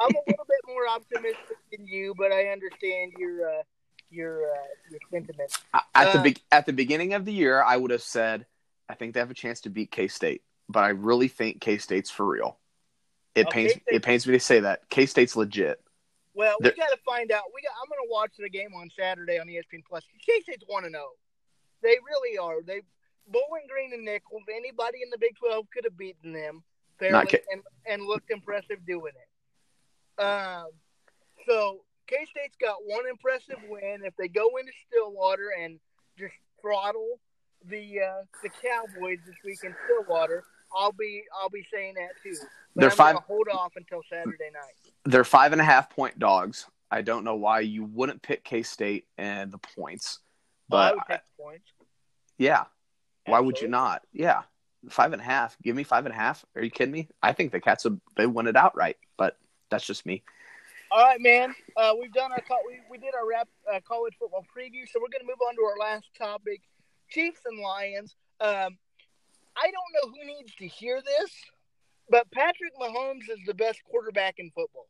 a 0.00 0.06
little 0.06 0.22
bit 0.26 0.31
more 0.72 0.88
optimistic 0.88 1.56
than 1.70 1.86
you, 1.86 2.14
but 2.16 2.32
I 2.32 2.48
understand 2.48 3.12
your 3.18 3.48
uh, 3.48 3.62
your 4.10 4.44
uh, 4.50 4.66
your 4.90 5.00
sentiment. 5.10 5.52
At 5.94 6.12
the 6.12 6.18
Uh, 6.18 6.22
be- 6.22 6.36
at 6.50 6.66
the 6.66 6.72
beginning 6.72 7.14
of 7.14 7.24
the 7.24 7.32
year, 7.32 7.62
I 7.62 7.76
would 7.76 7.90
have 7.90 8.02
said 8.02 8.46
I 8.88 8.94
think 8.94 9.14
they 9.14 9.20
have 9.20 9.30
a 9.30 9.34
chance 9.34 9.60
to 9.62 9.70
beat 9.70 9.90
K 9.90 10.08
State, 10.08 10.42
but 10.68 10.84
I 10.84 10.88
really 10.90 11.28
think 11.28 11.60
K 11.60 11.78
State's 11.78 12.10
for 12.10 12.26
real. 12.26 12.58
It 13.34 13.46
Oh, 13.46 13.50
pains 13.50 13.72
it 13.86 14.02
pains 14.02 14.26
me 14.26 14.32
to 14.34 14.40
say 14.40 14.60
that 14.60 14.88
K 14.90 15.06
State's 15.06 15.36
legit. 15.36 15.80
Well, 16.34 16.56
we 16.60 16.64
There- 16.68 16.76
got 16.76 16.88
to 16.90 16.98
find 17.04 17.30
out. 17.32 17.44
We 17.54 17.62
got. 17.62 17.72
I'm 17.82 17.88
going 17.88 18.06
to 18.06 18.10
watch 18.10 18.32
the 18.38 18.48
game 18.48 18.74
on 18.74 18.90
Saturday 18.98 19.38
on 19.38 19.46
ESPN 19.48 19.82
Plus. 19.88 20.04
K 20.26 20.40
State's 20.40 20.64
one 20.66 20.82
to 20.84 20.90
zero. 20.90 21.10
They 21.82 21.96
really 22.06 22.38
are. 22.38 22.62
They 22.62 22.82
Bowling 23.28 23.66
Green 23.68 23.92
and 23.92 24.04
Nicholls. 24.04 24.42
Anybody 24.54 24.98
in 25.02 25.10
the 25.10 25.18
Big 25.18 25.36
Twelve 25.36 25.66
could 25.72 25.84
have 25.84 25.96
beaten 25.96 26.32
them 26.32 26.62
fairly 26.98 27.26
K- 27.26 27.40
and 27.52 27.62
and 27.86 28.02
looked 28.04 28.30
impressive 28.30 28.84
doing 28.86 29.12
it. 29.14 29.28
Um, 30.22 30.66
so 31.46 31.80
K 32.06 32.16
State's 32.30 32.56
got 32.60 32.76
one 32.84 33.04
impressive 33.08 33.58
win. 33.68 34.00
If 34.04 34.14
they 34.16 34.28
go 34.28 34.48
into 34.58 34.72
Stillwater 34.88 35.50
and 35.62 35.78
just 36.18 36.34
throttle 36.60 37.18
the 37.68 38.00
uh, 38.00 38.22
the 38.42 38.48
Cowboys 38.50 39.18
this 39.26 39.36
week 39.44 39.58
in 39.64 39.74
Stillwater, 39.86 40.44
I'll 40.76 40.92
be 40.92 41.22
I'll 41.40 41.50
be 41.50 41.64
saying 41.72 41.94
that 41.94 42.10
too. 42.22 42.34
But 42.74 42.80
They're 42.80 42.90
I'm 42.90 42.96
five- 42.96 43.16
hold 43.26 43.48
off 43.52 43.72
until 43.76 44.02
Saturday 44.10 44.50
night. 44.52 44.92
They're 45.04 45.24
five 45.24 45.52
and 45.52 45.60
a 45.60 45.64
half 45.64 45.90
point 45.90 46.18
dogs. 46.18 46.66
I 46.90 47.02
don't 47.02 47.24
know 47.24 47.36
why 47.36 47.60
you 47.60 47.84
wouldn't 47.84 48.20
pick 48.22 48.44
K 48.44 48.62
State 48.62 49.06
and 49.16 49.50
the 49.50 49.58
points, 49.58 50.18
Well, 50.68 50.80
I 50.80 50.88
but 50.90 50.94
would 50.96 51.02
take 51.08 51.20
the 51.38 51.42
points. 51.42 51.66
yeah, 52.38 52.64
why 53.26 53.40
would 53.40 53.60
you 53.60 53.68
not? 53.68 54.02
Yeah, 54.12 54.42
five 54.90 55.12
and 55.12 55.20
a 55.22 55.24
half. 55.24 55.56
Give 55.62 55.74
me 55.74 55.84
five 55.84 56.04
and 56.04 56.14
a 56.14 56.16
half. 56.16 56.44
Are 56.54 56.62
you 56.62 56.70
kidding 56.70 56.92
me? 56.92 57.08
I 57.22 57.32
think 57.32 57.50
the 57.52 57.60
Cats 57.60 57.84
would 57.84 58.00
they 58.16 58.26
win 58.26 58.46
it 58.46 58.56
outright, 58.56 58.96
that's 59.72 59.86
just 59.86 60.06
me. 60.06 60.22
All 60.92 61.02
right, 61.02 61.20
man. 61.20 61.54
Uh, 61.76 61.94
we've 61.98 62.12
done 62.12 62.30
our 62.30 62.42
we, 62.68 62.80
we 62.90 62.98
did 62.98 63.14
our 63.14 63.26
rap 63.26 63.48
uh, 63.72 63.80
college 63.88 64.14
football 64.18 64.44
preview, 64.54 64.86
so 64.86 65.00
we're 65.00 65.08
going 65.08 65.22
to 65.22 65.26
move 65.26 65.40
on 65.48 65.56
to 65.56 65.62
our 65.62 65.78
last 65.78 66.04
topic: 66.16 66.60
Chiefs 67.08 67.40
and 67.46 67.58
Lions. 67.58 68.14
Um, 68.40 68.76
I 69.56 69.70
don't 69.70 69.92
know 69.94 70.10
who 70.10 70.26
needs 70.26 70.54
to 70.56 70.66
hear 70.66 71.00
this, 71.00 71.30
but 72.10 72.30
Patrick 72.30 72.72
Mahomes 72.80 73.22
is 73.30 73.38
the 73.46 73.54
best 73.54 73.80
quarterback 73.90 74.34
in 74.38 74.50
football. 74.50 74.86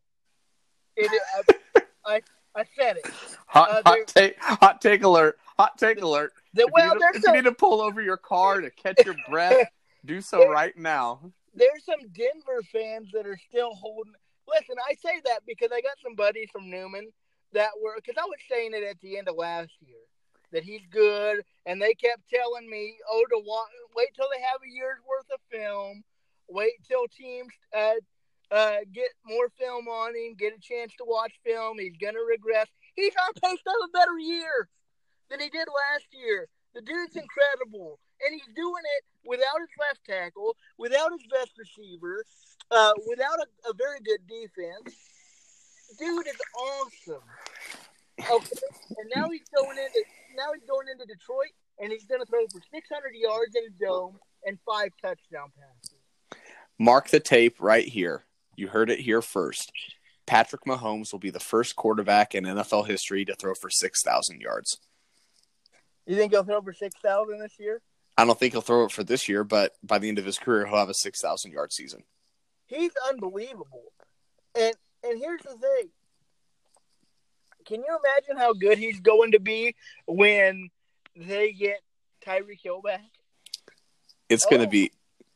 It, 0.97 1.11
uh, 1.38 1.81
I 2.07 2.21
I 2.57 2.64
said 2.77 2.97
it. 2.97 3.07
Hot, 3.47 3.71
Uh, 3.71 3.83
hot 3.87 4.07
take, 4.09 4.37
hot 4.40 4.81
take 4.81 5.05
alert, 5.05 5.38
hot 5.57 5.79
take 5.79 6.03
alert. 6.03 6.33
The, 6.55 6.62
If, 6.62 6.71
well, 6.73 6.87
you 6.87 6.95
need 6.95 7.16
if 7.16 7.23
some 7.23 7.35
you 7.35 7.42
need 7.42 7.49
to 7.49 7.55
pull 7.55 7.81
over 7.81 8.03
your 8.03 8.16
car 8.16 8.61
to 8.61 8.71
catch 8.71 9.05
your 9.05 9.14
breath, 9.31 9.68
do 10.05 10.21
so 10.21 10.49
right 10.49 10.77
now. 10.77 11.21
there's 11.55 11.85
some 11.85 12.01
Denver 12.12 12.62
fans 12.73 13.11
that 13.12 13.25
are 13.27 13.38
still 13.49 13.73
holding. 13.75 14.14
Listen, 14.52 14.76
I 14.88 14.94
say 14.94 15.20
that 15.24 15.40
because 15.46 15.70
I 15.72 15.80
got 15.80 15.96
some 16.02 16.14
buddies 16.14 16.48
from 16.52 16.70
Newman 16.70 17.08
that 17.52 17.70
were 17.82 17.96
because 17.96 18.16
I 18.20 18.26
was 18.26 18.38
saying 18.48 18.72
it 18.74 18.84
at 18.84 19.00
the 19.00 19.18
end 19.18 19.28
of 19.28 19.36
last 19.36 19.72
year 19.80 19.98
that 20.52 20.64
he's 20.64 20.84
good, 20.90 21.42
and 21.64 21.80
they 21.80 21.94
kept 21.94 22.28
telling 22.28 22.68
me, 22.68 22.98
"Oh, 23.10 23.24
to 23.30 23.38
wa- 23.38 23.68
wait 23.96 24.08
till 24.14 24.28
they 24.30 24.40
have 24.42 24.60
a 24.62 24.68
year's 24.68 25.00
worth 25.08 25.30
of 25.32 25.40
film, 25.50 26.04
wait 26.48 26.74
till 26.86 27.08
teams 27.08 27.52
uh, 27.74 27.94
uh, 28.50 28.78
get 28.92 29.08
more 29.24 29.48
film 29.58 29.88
on 29.88 30.14
him, 30.14 30.34
get 30.34 30.54
a 30.54 30.60
chance 30.60 30.92
to 30.96 31.04
watch 31.06 31.32
film. 31.44 31.78
He's 31.78 31.96
gonna 31.96 32.20
regress. 32.20 32.68
He's 32.94 33.14
on 33.16 33.32
pace 33.34 33.62
to 33.62 33.70
have 33.70 33.88
a 33.88 33.92
better 33.92 34.18
year 34.18 34.68
than 35.30 35.40
he 35.40 35.48
did 35.48 35.68
last 35.68 36.06
year. 36.12 36.48
The 36.74 36.82
dude's 36.82 37.16
incredible, 37.16 37.98
and 38.20 38.32
he's 38.34 38.54
doing 38.54 38.82
it 38.96 39.04
without 39.24 39.60
his 39.60 39.70
left 39.78 40.04
tackle, 40.04 40.56
without 40.78 41.12
his 41.12 41.22
best 41.30 41.52
receiver, 41.58 42.24
uh, 42.70 42.92
without 43.09 43.38
a, 43.38 43.70
a 43.70 43.75
very 43.75 44.01
good 44.01 44.20
defense. 44.27 44.96
Dude 45.98 46.27
is 46.27 46.40
awesome. 46.57 47.22
Okay, 48.18 48.57
and 48.98 49.11
now 49.14 49.29
he's 49.31 49.48
going 49.55 49.79
into 49.79 50.05
now 50.37 50.53
he's 50.55 50.68
going 50.68 50.87
into 50.90 51.05
Detroit, 51.07 51.53
and 51.81 51.92
he's 51.92 52.05
going 52.05 52.20
to 52.20 52.27
throw 52.27 52.46
for 52.46 52.61
600 52.72 53.12
yards 53.14 53.55
in 53.55 53.64
a 53.64 53.85
dome 53.85 54.18
and 54.44 54.59
five 54.66 54.90
touchdown 55.01 55.51
passes. 55.57 55.98
Mark 56.79 57.09
the 57.09 57.20
tape 57.20 57.57
right 57.61 57.87
here. 57.87 58.25
You 58.57 58.68
heard 58.68 58.90
it 58.90 59.01
here 59.01 59.22
first. 59.22 59.72
Patrick 60.27 60.64
Mahomes 60.64 61.12
will 61.12 61.18
be 61.18 61.31
the 61.31 61.40
first 61.40 61.77
quarterback 61.77 62.35
in 62.35 62.44
NFL 62.44 62.87
history 62.87 63.25
to 63.25 63.35
throw 63.35 63.55
for 63.55 63.70
6,000 63.70 64.40
yards. 64.40 64.79
You 66.07 66.16
think 66.16 66.33
he'll 66.33 66.44
throw 66.44 66.61
for 66.61 66.72
6,000 66.72 67.38
this 67.38 67.59
year? 67.59 67.81
I 68.16 68.25
don't 68.25 68.38
think 68.38 68.53
he'll 68.53 68.61
throw 68.61 68.85
it 68.85 68.92
for 68.92 69.05
this 69.05 69.29
year, 69.29 69.44
but 69.44 69.72
by 69.83 69.98
the 69.98 70.09
end 70.09 70.18
of 70.18 70.25
his 70.25 70.38
career, 70.38 70.66
he'll 70.66 70.79
have 70.79 70.88
a 70.88 70.94
6,000 70.94 71.51
yard 71.51 71.72
season. 71.72 72.05
He's 72.72 72.92
unbelievable. 73.08 73.92
And 74.58 74.74
and 75.04 75.18
here's 75.18 75.42
the 75.42 75.56
thing. 75.56 75.88
Can 77.66 77.80
you 77.80 77.98
imagine 78.04 78.37
how 78.37 78.52
good 78.54 78.78
he's 78.78 79.00
going 79.00 79.32
to 79.32 79.40
be 79.40 79.74
when 80.06 80.70
they 81.16 81.52
get 81.52 81.80
Tyreek 82.26 82.61
Hill 82.62 82.80
back? 82.82 83.02
It's 84.28 84.44
going 84.46 84.61
to 84.62 84.66
Oh. 84.66 84.70
be 84.70 84.92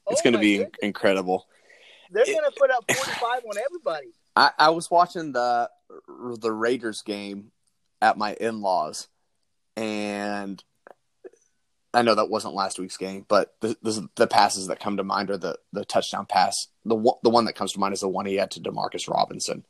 it's 0.09 0.20
Oh 0.20 0.25
going 0.25 0.35
to 0.35 0.38
be 0.38 0.59
goodness. 0.59 0.79
incredible. 0.83 1.46
They're 2.11 2.22
it- 2.22 2.33
going 2.38 2.51
to 2.51 2.57
put 2.59 2.70
up 2.70 2.85
45 2.90 3.44
on 3.44 3.59
everybody. 3.59 4.09
I, 4.37 4.51
I 4.59 4.70
was 4.70 4.90
watching 4.90 5.33
the 5.33 5.70
the 6.40 6.53
Raiders 6.53 7.03
game 7.03 7.53
at 8.03 8.18
my 8.18 8.35
in 8.35 8.61
laws, 8.61 9.09
and 9.77 10.62
I 11.97 12.03
know 12.03 12.15
that 12.15 12.29
wasn't 12.29 12.55
last 12.55 12.79
week's 12.79 12.99
game, 12.99 13.25
but 13.27 13.55
the, 13.61 13.77
the 13.81 14.09
the 14.17 14.27
passes 14.27 14.67
that 14.67 14.81
come 14.81 14.99
to 14.99 15.05
mind 15.05 15.31
are 15.31 15.39
the 15.39 15.59
the 15.73 15.85
touchdown 15.85 16.27
pass. 16.27 16.69
The 16.85 16.95
one, 16.95 17.17
the 17.23 17.31
one 17.31 17.47
that 17.47 17.55
comes 17.55 17.73
to 17.73 17.81
mind 17.81 17.95
is 17.95 18.01
the 18.01 18.09
one 18.09 18.27
he 18.27 18.35
had 18.35 18.51
to 18.53 18.61
Demarcus 18.61 19.09
Robinson. 19.09 19.65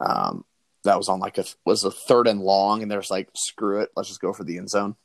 Um, 0.00 0.46
that 0.84 0.96
was 0.96 1.10
on 1.10 1.20
like 1.20 1.36
a 1.36 1.44
was 1.66 1.84
a 1.84 1.90
third 1.90 2.26
and 2.26 2.40
long, 2.40 2.80
and 2.80 2.90
there's 2.90 3.10
like 3.10 3.28
screw 3.34 3.80
it, 3.80 3.90
let's 3.94 4.08
just 4.08 4.22
go 4.22 4.32
for 4.32 4.42
the 4.42 4.56
end 4.56 4.70
zone. 4.70 4.96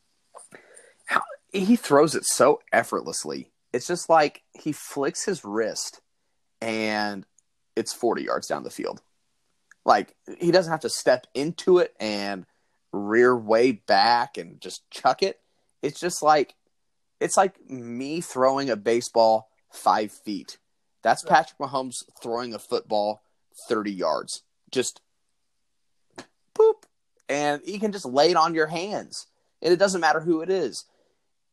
How 1.06 1.24
he 1.52 1.76
throws 1.76 2.16
it 2.16 2.24
so 2.24 2.62
effortlessly. 2.72 3.52
It's 3.74 3.88
just 3.88 4.10
like 4.10 4.42
he 4.54 4.72
flicks 4.72 5.26
his 5.26 5.44
wrist, 5.44 6.00
and 6.62 7.26
it's 7.76 7.92
40 7.92 8.24
yards 8.24 8.48
down 8.48 8.64
the 8.64 8.70
field. 8.70 9.02
Like 9.84 10.16
he 10.40 10.52
doesn't 10.52 10.72
have 10.72 10.80
to 10.82 10.90
step 10.90 11.28
into 11.34 11.80
it 11.80 11.94
and 12.00 12.46
rear 12.94 13.36
way 13.38 13.74
back 13.74 14.38
and 14.38 14.62
just 14.62 14.90
chuck 14.90 15.22
it. 15.22 15.42
It's 15.86 16.00
just 16.00 16.24
like 16.24 16.56
it's 17.20 17.38
like 17.38 17.70
me 17.70 18.20
throwing 18.20 18.70
a 18.70 18.76
baseball 18.76 19.50
five 19.72 20.12
feet. 20.12 20.58
That's 21.04 21.24
Patrick 21.24 21.60
Mahomes 21.60 22.04
throwing 22.22 22.56
a 22.56 22.60
football 22.60 23.22
30 23.70 23.92
yards. 23.92 24.42
Just 24.72 25.02
boop. 26.56 26.84
And 27.30 27.62
he 27.64 27.78
can 27.78 27.92
just 27.92 28.06
lay 28.06 28.32
it 28.32 28.36
on 28.36 28.56
your 28.56 28.66
hands. 28.66 29.28
And 29.62 29.72
it 29.72 29.78
doesn't 29.78 30.02
matter 30.02 30.20
who 30.20 30.42
it 30.42 30.50
is. 30.50 30.86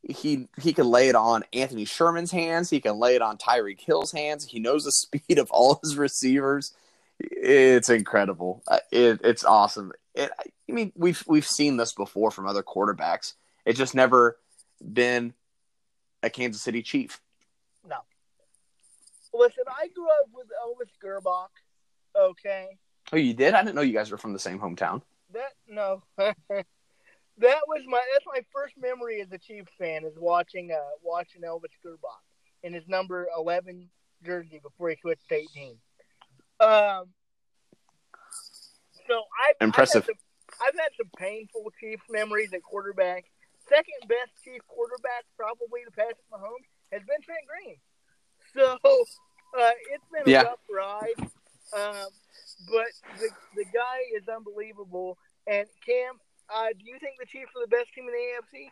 He 0.02 0.48
he 0.60 0.72
can 0.72 0.86
lay 0.86 1.08
it 1.10 1.14
on 1.14 1.44
Anthony 1.52 1.84
Sherman's 1.84 2.32
hands. 2.32 2.70
He 2.70 2.80
can 2.80 2.98
lay 2.98 3.14
it 3.14 3.22
on 3.22 3.36
Tyreek 3.36 3.80
Hill's 3.80 4.12
hands. 4.12 4.46
He 4.46 4.58
knows 4.58 4.84
the 4.84 4.92
speed 4.92 5.38
of 5.38 5.50
all 5.50 5.78
his 5.82 5.96
receivers. 5.96 6.72
It's 7.20 7.90
incredible. 7.90 8.62
Uh, 8.66 8.78
It, 8.90 9.20
it's 9.22 9.44
awesome. 9.44 9.92
It, 10.14 10.30
I 10.40 10.72
mean, 10.72 10.92
we've 10.96 11.22
we've 11.26 11.46
seen 11.46 11.76
this 11.76 11.92
before 11.92 12.30
from 12.30 12.46
other 12.46 12.62
quarterbacks. 12.62 13.34
It's 13.64 13.78
just 13.78 13.94
never 13.94 14.38
been 14.82 15.34
a 16.22 16.30
Kansas 16.30 16.62
City 16.62 16.82
Chief. 16.82 17.20
No. 17.88 17.96
Listen, 19.34 19.64
I 19.68 19.88
grew 19.88 20.06
up 20.06 20.28
with 20.32 20.48
Elvis 20.64 20.90
Grbac. 21.02 21.48
Okay, 22.14 22.68
Oh, 23.12 23.16
you 23.16 23.34
did? 23.34 23.54
I 23.54 23.62
didn't 23.62 23.74
know 23.74 23.82
you 23.82 23.92
guys 23.92 24.10
were 24.10 24.18
from 24.18 24.32
the 24.32 24.38
same 24.38 24.58
hometown. 24.58 25.02
that 25.32 25.52
no, 25.66 26.02
that 26.18 26.34
was 27.66 27.82
my 27.86 28.00
that's 28.12 28.26
my 28.26 28.40
first 28.54 28.74
memory 28.78 29.20
as 29.20 29.32
a 29.32 29.38
Chiefs 29.38 29.72
fan 29.78 30.04
is 30.04 30.12
watching 30.18 30.70
uh 30.72 30.76
watching 31.02 31.42
Elvis 31.42 31.72
Grbac 31.84 32.22
in 32.62 32.72
his 32.74 32.86
number 32.88 33.26
eleven 33.36 33.88
jersey 34.24 34.60
before 34.62 34.90
he 34.90 34.96
switched 35.00 35.28
to 35.30 35.34
eighteen. 35.36 35.76
Um, 36.60 37.08
so 39.08 39.22
I 39.40 39.52
Impressive. 39.64 40.02
I've 40.02 40.08
had, 40.08 40.16
some, 40.16 40.66
I've 40.68 40.74
had 40.80 40.90
some 40.96 41.10
painful 41.16 41.72
Chiefs 41.80 42.04
memories 42.10 42.52
at 42.52 42.62
quarterback. 42.62 43.24
Second 43.68 44.08
best 44.08 44.32
Chief 44.44 44.60
quarterback 44.68 45.24
probably 45.36 45.84
to 45.84 45.90
Patrick 45.92 46.18
Mahomes 46.32 46.66
has 46.92 47.02
been 47.02 47.20
Trent 47.22 47.46
Green. 47.46 47.76
So 48.54 48.76
uh, 49.58 49.70
it's 49.92 50.04
been 50.12 50.26
a 50.26 50.30
Yeah. 50.30 50.42
rough 50.42 50.60
ride, 50.68 51.18
um, 51.72 52.08
but 52.68 52.88
the 53.18 53.30
the 53.54 53.64
guy 53.72 53.98
is 54.14 54.28
unbelievable. 54.28 55.16
And 55.46 55.66
Cam, 55.86 56.20
uh, 56.52 56.68
do 56.78 56.84
you 56.84 56.98
think 56.98 57.18
the 57.18 57.26
Chiefs 57.26 57.50
are 57.56 57.62
the 57.62 57.68
best 57.68 57.92
team 57.94 58.08
in 58.08 58.12
the 58.12 58.18
AFC? 58.58 58.70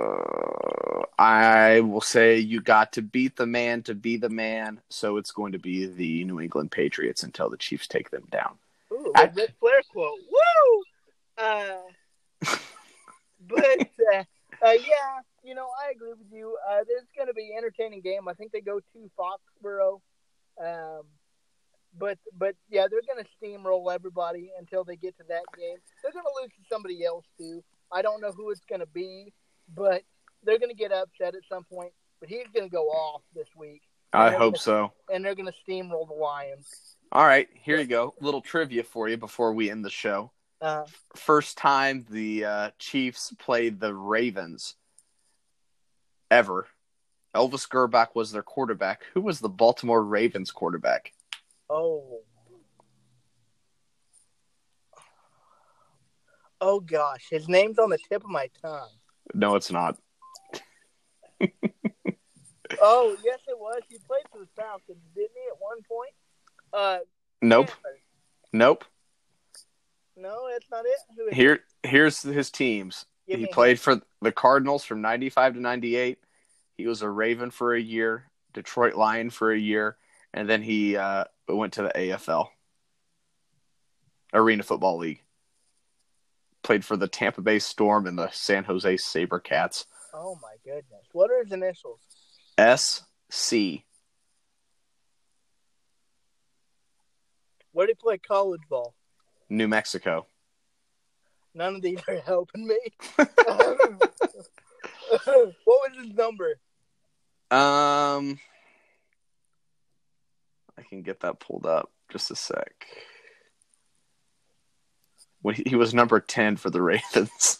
Uh, 0.00 1.04
I 1.18 1.80
will 1.80 2.00
say 2.00 2.38
you 2.38 2.60
got 2.60 2.92
to 2.94 3.02
beat 3.02 3.36
the 3.36 3.46
man 3.46 3.82
to 3.84 3.94
be 3.94 4.16
the 4.16 4.28
man, 4.30 4.80
so 4.88 5.16
it's 5.16 5.32
going 5.32 5.52
to 5.52 5.58
be 5.58 5.86
the 5.86 6.24
New 6.24 6.40
England 6.40 6.70
Patriots 6.70 7.22
until 7.22 7.50
the 7.50 7.56
Chiefs 7.56 7.86
take 7.86 8.10
them 8.10 8.24
down. 8.30 8.58
Ooh, 8.92 9.12
I- 9.16 9.30
Ric 9.34 9.52
Flair 9.60 9.80
quote. 9.92 10.18
Woo! 10.30 10.82
Uh, 11.38 11.76
but 13.48 13.80
uh, 14.14 14.24
uh, 14.64 14.72
yeah, 14.72 15.20
you 15.42 15.54
know, 15.54 15.68
I 15.86 15.90
agree 15.92 16.10
with 16.10 16.30
you. 16.32 16.56
Uh, 16.68 16.78
there's 16.86 17.06
going 17.16 17.28
to 17.28 17.34
be 17.34 17.50
an 17.52 17.58
entertaining 17.58 18.00
game. 18.00 18.28
I 18.28 18.34
think 18.34 18.52
they 18.52 18.60
go 18.60 18.80
to 18.80 19.10
Foxborough. 19.18 20.00
Um, 20.62 21.02
but 21.98 22.18
but 22.36 22.54
yeah, 22.68 22.86
they're 22.90 23.00
going 23.02 23.24
to 23.24 23.30
steamroll 23.42 23.92
everybody 23.92 24.50
until 24.58 24.84
they 24.84 24.96
get 24.96 25.16
to 25.18 25.24
that 25.28 25.42
game. 25.58 25.76
They're 26.02 26.12
going 26.12 26.24
to 26.24 26.42
lose 26.42 26.50
to 26.50 26.62
somebody 26.70 27.04
else 27.04 27.24
too. 27.38 27.64
I 27.92 28.02
don't 28.02 28.20
know 28.20 28.30
who 28.32 28.50
it's 28.50 28.60
going 28.68 28.80
to 28.80 28.86
be, 28.86 29.32
but 29.74 30.02
they're 30.44 30.58
going 30.58 30.70
to 30.70 30.76
get 30.76 30.92
upset 30.92 31.34
at 31.34 31.42
some 31.48 31.64
point. 31.64 31.92
But 32.20 32.28
he's 32.28 32.46
going 32.54 32.68
to 32.68 32.72
go 32.72 32.84
off 32.88 33.22
this 33.34 33.48
week, 33.56 33.80
I 34.12 34.30
hope 34.30 34.58
so. 34.58 34.92
and 35.12 35.24
they're 35.24 35.34
going 35.34 35.48
to 35.50 35.54
steamroll 35.72 36.06
the 36.06 36.14
Lions. 36.14 36.96
All 37.12 37.24
right, 37.24 37.48
here 37.54 37.78
you 37.78 37.86
go. 37.86 38.14
Little 38.20 38.40
trivia 38.40 38.84
for 38.84 39.08
you 39.08 39.16
before 39.16 39.52
we 39.52 39.70
end 39.70 39.84
the 39.84 39.90
show. 39.90 40.30
Uh, 40.60 40.84
First 41.16 41.58
time 41.58 42.06
the 42.08 42.44
uh, 42.44 42.70
Chiefs 42.78 43.32
played 43.38 43.80
the 43.80 43.94
Ravens 43.94 44.76
ever. 46.30 46.66
Elvis 47.34 47.68
Grbac 47.68 48.08
was 48.14 48.30
their 48.30 48.42
quarterback. 48.42 49.02
Who 49.14 49.22
was 49.22 49.40
the 49.40 49.48
Baltimore 49.48 50.04
Ravens 50.04 50.52
quarterback? 50.52 51.12
Oh. 51.68 52.20
Oh 56.60 56.78
gosh, 56.78 57.26
his 57.30 57.48
name's 57.48 57.78
on 57.78 57.90
the 57.90 57.98
tip 57.98 58.22
of 58.22 58.30
my 58.30 58.50
tongue. 58.62 58.90
No, 59.34 59.56
it's 59.56 59.72
not. 59.72 59.96
Oh 62.80 63.16
yes, 63.24 63.40
it 63.48 63.58
was. 63.58 63.82
He 63.88 63.98
played 64.06 64.22
for 64.32 64.38
the 64.38 64.48
Falcons, 64.56 65.02
didn't 65.14 65.30
he? 65.34 65.50
At 65.50 65.58
one 65.60 65.78
point. 65.88 66.12
Uh, 66.72 66.98
Nope. 67.42 67.70
Nope. 68.52 68.84
No, 70.16 70.48
that's 70.52 70.70
not 70.70 70.84
it. 70.84 71.34
Here, 71.34 71.60
here's 71.82 72.22
his 72.22 72.50
teams. 72.50 73.06
Give 73.26 73.38
he 73.38 73.46
played 73.46 73.80
for 73.80 74.00
the 74.20 74.32
Cardinals 74.32 74.84
from 74.84 75.00
95 75.00 75.54
to 75.54 75.60
98. 75.60 76.18
He 76.76 76.86
was 76.86 77.02
a 77.02 77.08
Raven 77.08 77.50
for 77.50 77.74
a 77.74 77.80
year, 77.80 78.24
Detroit 78.52 78.94
Lion 78.94 79.30
for 79.30 79.52
a 79.52 79.58
year, 79.58 79.96
and 80.34 80.48
then 80.48 80.62
he 80.62 80.96
uh, 80.96 81.24
went 81.48 81.74
to 81.74 81.82
the 81.82 81.92
AFL, 81.94 82.48
Arena 84.34 84.62
Football 84.62 84.98
League. 84.98 85.22
Played 86.62 86.84
for 86.84 86.96
the 86.96 87.08
Tampa 87.08 87.40
Bay 87.40 87.58
Storm 87.58 88.06
and 88.06 88.18
the 88.18 88.30
San 88.30 88.64
Jose 88.64 88.94
SaberCats. 88.96 89.86
Oh 90.12 90.38
my 90.42 90.54
goodness, 90.64 91.06
what 91.12 91.30
are 91.30 91.42
his 91.42 91.52
initials? 91.52 92.00
SC. 92.58 93.84
Where 97.72 97.86
did 97.86 97.96
he 97.98 98.02
play 98.02 98.18
college 98.18 98.62
ball? 98.68 98.94
New 99.48 99.68
Mexico. 99.68 100.26
None 101.54 101.76
of 101.76 101.82
these 101.82 102.00
are 102.08 102.18
helping 102.24 102.66
me. 102.66 102.78
what 103.16 103.28
was 105.66 105.92
his 105.96 106.14
number? 106.14 106.58
Um, 107.50 108.38
I 110.78 110.82
can 110.88 111.02
get 111.02 111.20
that 111.20 111.40
pulled 111.40 111.66
up. 111.66 111.90
Just 112.10 112.30
a 112.30 112.36
sec. 112.36 112.86
When 115.42 115.54
he, 115.54 115.62
he 115.66 115.76
was 115.76 115.94
number 115.94 116.20
ten 116.20 116.56
for 116.56 116.70
the 116.70 116.82
Ravens. 116.82 117.58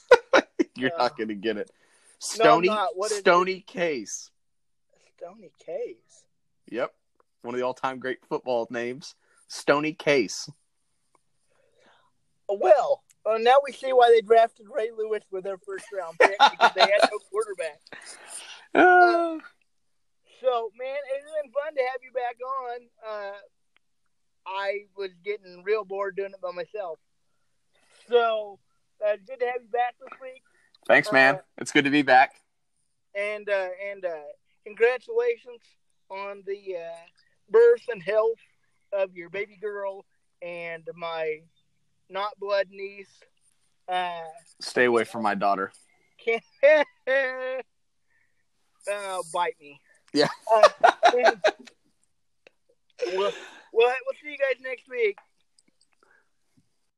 You're 0.76 0.90
not 0.96 1.12
Oh. 1.12 1.16
going 1.16 1.28
to 1.28 1.34
get 1.34 1.56
it. 1.56 1.70
No, 1.70 2.16
Stony. 2.18 2.68
What 2.68 3.10
is 3.10 3.22
it? 3.24 3.66
Case. 3.66 4.30
Stony 5.16 5.50
Case. 5.64 6.24
Yep, 6.70 6.92
one 7.42 7.54
of 7.54 7.58
the 7.58 7.66
all-time 7.66 7.98
great 7.98 8.18
football 8.28 8.66
names. 8.70 9.14
Stony 9.50 9.92
Case. 9.92 10.48
Well, 12.48 13.02
uh, 13.26 13.38
now 13.38 13.56
we 13.66 13.72
see 13.72 13.92
why 13.92 14.10
they 14.10 14.20
drafted 14.20 14.66
Ray 14.72 14.90
Lewis 14.96 15.22
with 15.32 15.42
their 15.44 15.58
first 15.58 15.86
round 15.92 16.16
pick 16.20 16.36
because 16.52 16.70
they 16.74 16.82
had 16.82 17.08
no 17.10 17.18
quarterback. 17.30 17.80
Uh, 18.74 19.38
So, 20.40 20.70
man, 20.78 20.96
it's 21.14 21.26
been 21.42 21.52
fun 21.52 21.74
to 21.74 21.82
have 21.82 22.00
you 22.02 22.12
back 22.12 22.36
on. 22.46 22.80
Uh, 23.06 23.36
I 24.46 24.84
was 24.96 25.10
getting 25.24 25.62
real 25.64 25.84
bored 25.84 26.16
doing 26.16 26.30
it 26.32 26.40
by 26.40 26.52
myself. 26.52 26.98
So, 28.08 28.58
uh, 29.04 29.14
it's 29.14 29.24
good 29.24 29.40
to 29.40 29.46
have 29.46 29.62
you 29.62 29.68
back 29.68 29.96
this 30.00 30.18
week. 30.22 30.42
thanks, 30.86 31.12
man. 31.12 31.36
Uh, 31.36 31.38
it's 31.58 31.72
good 31.72 31.84
to 31.84 31.90
be 31.90 32.02
back. 32.02 32.34
And 33.16 33.48
uh, 33.50 33.68
and 33.90 34.04
uh, 34.04 34.10
congratulations 34.64 35.60
on 36.08 36.44
the 36.46 36.76
uh, 36.76 36.96
birth 37.50 37.82
and 37.90 38.00
health 38.02 38.38
of 38.92 39.16
your 39.16 39.30
baby 39.30 39.56
girl 39.60 40.04
and 40.42 40.88
my 40.94 41.40
not 42.08 42.38
blood 42.38 42.66
niece. 42.70 43.20
Uh, 43.88 44.20
Stay 44.60 44.84
away 44.84 45.04
from 45.04 45.22
my 45.22 45.34
daughter. 45.34 45.72
can't 46.24 46.42
uh, 48.92 49.18
bite 49.32 49.56
me. 49.60 49.80
Yeah. 50.12 50.28
Uh, 50.52 50.68
we'll, 51.12 51.32
we'll, 53.12 53.32
we'll 53.72 53.92
see 54.22 54.30
you 54.30 54.38
guys 54.38 54.60
next 54.62 54.88
week. 54.88 55.18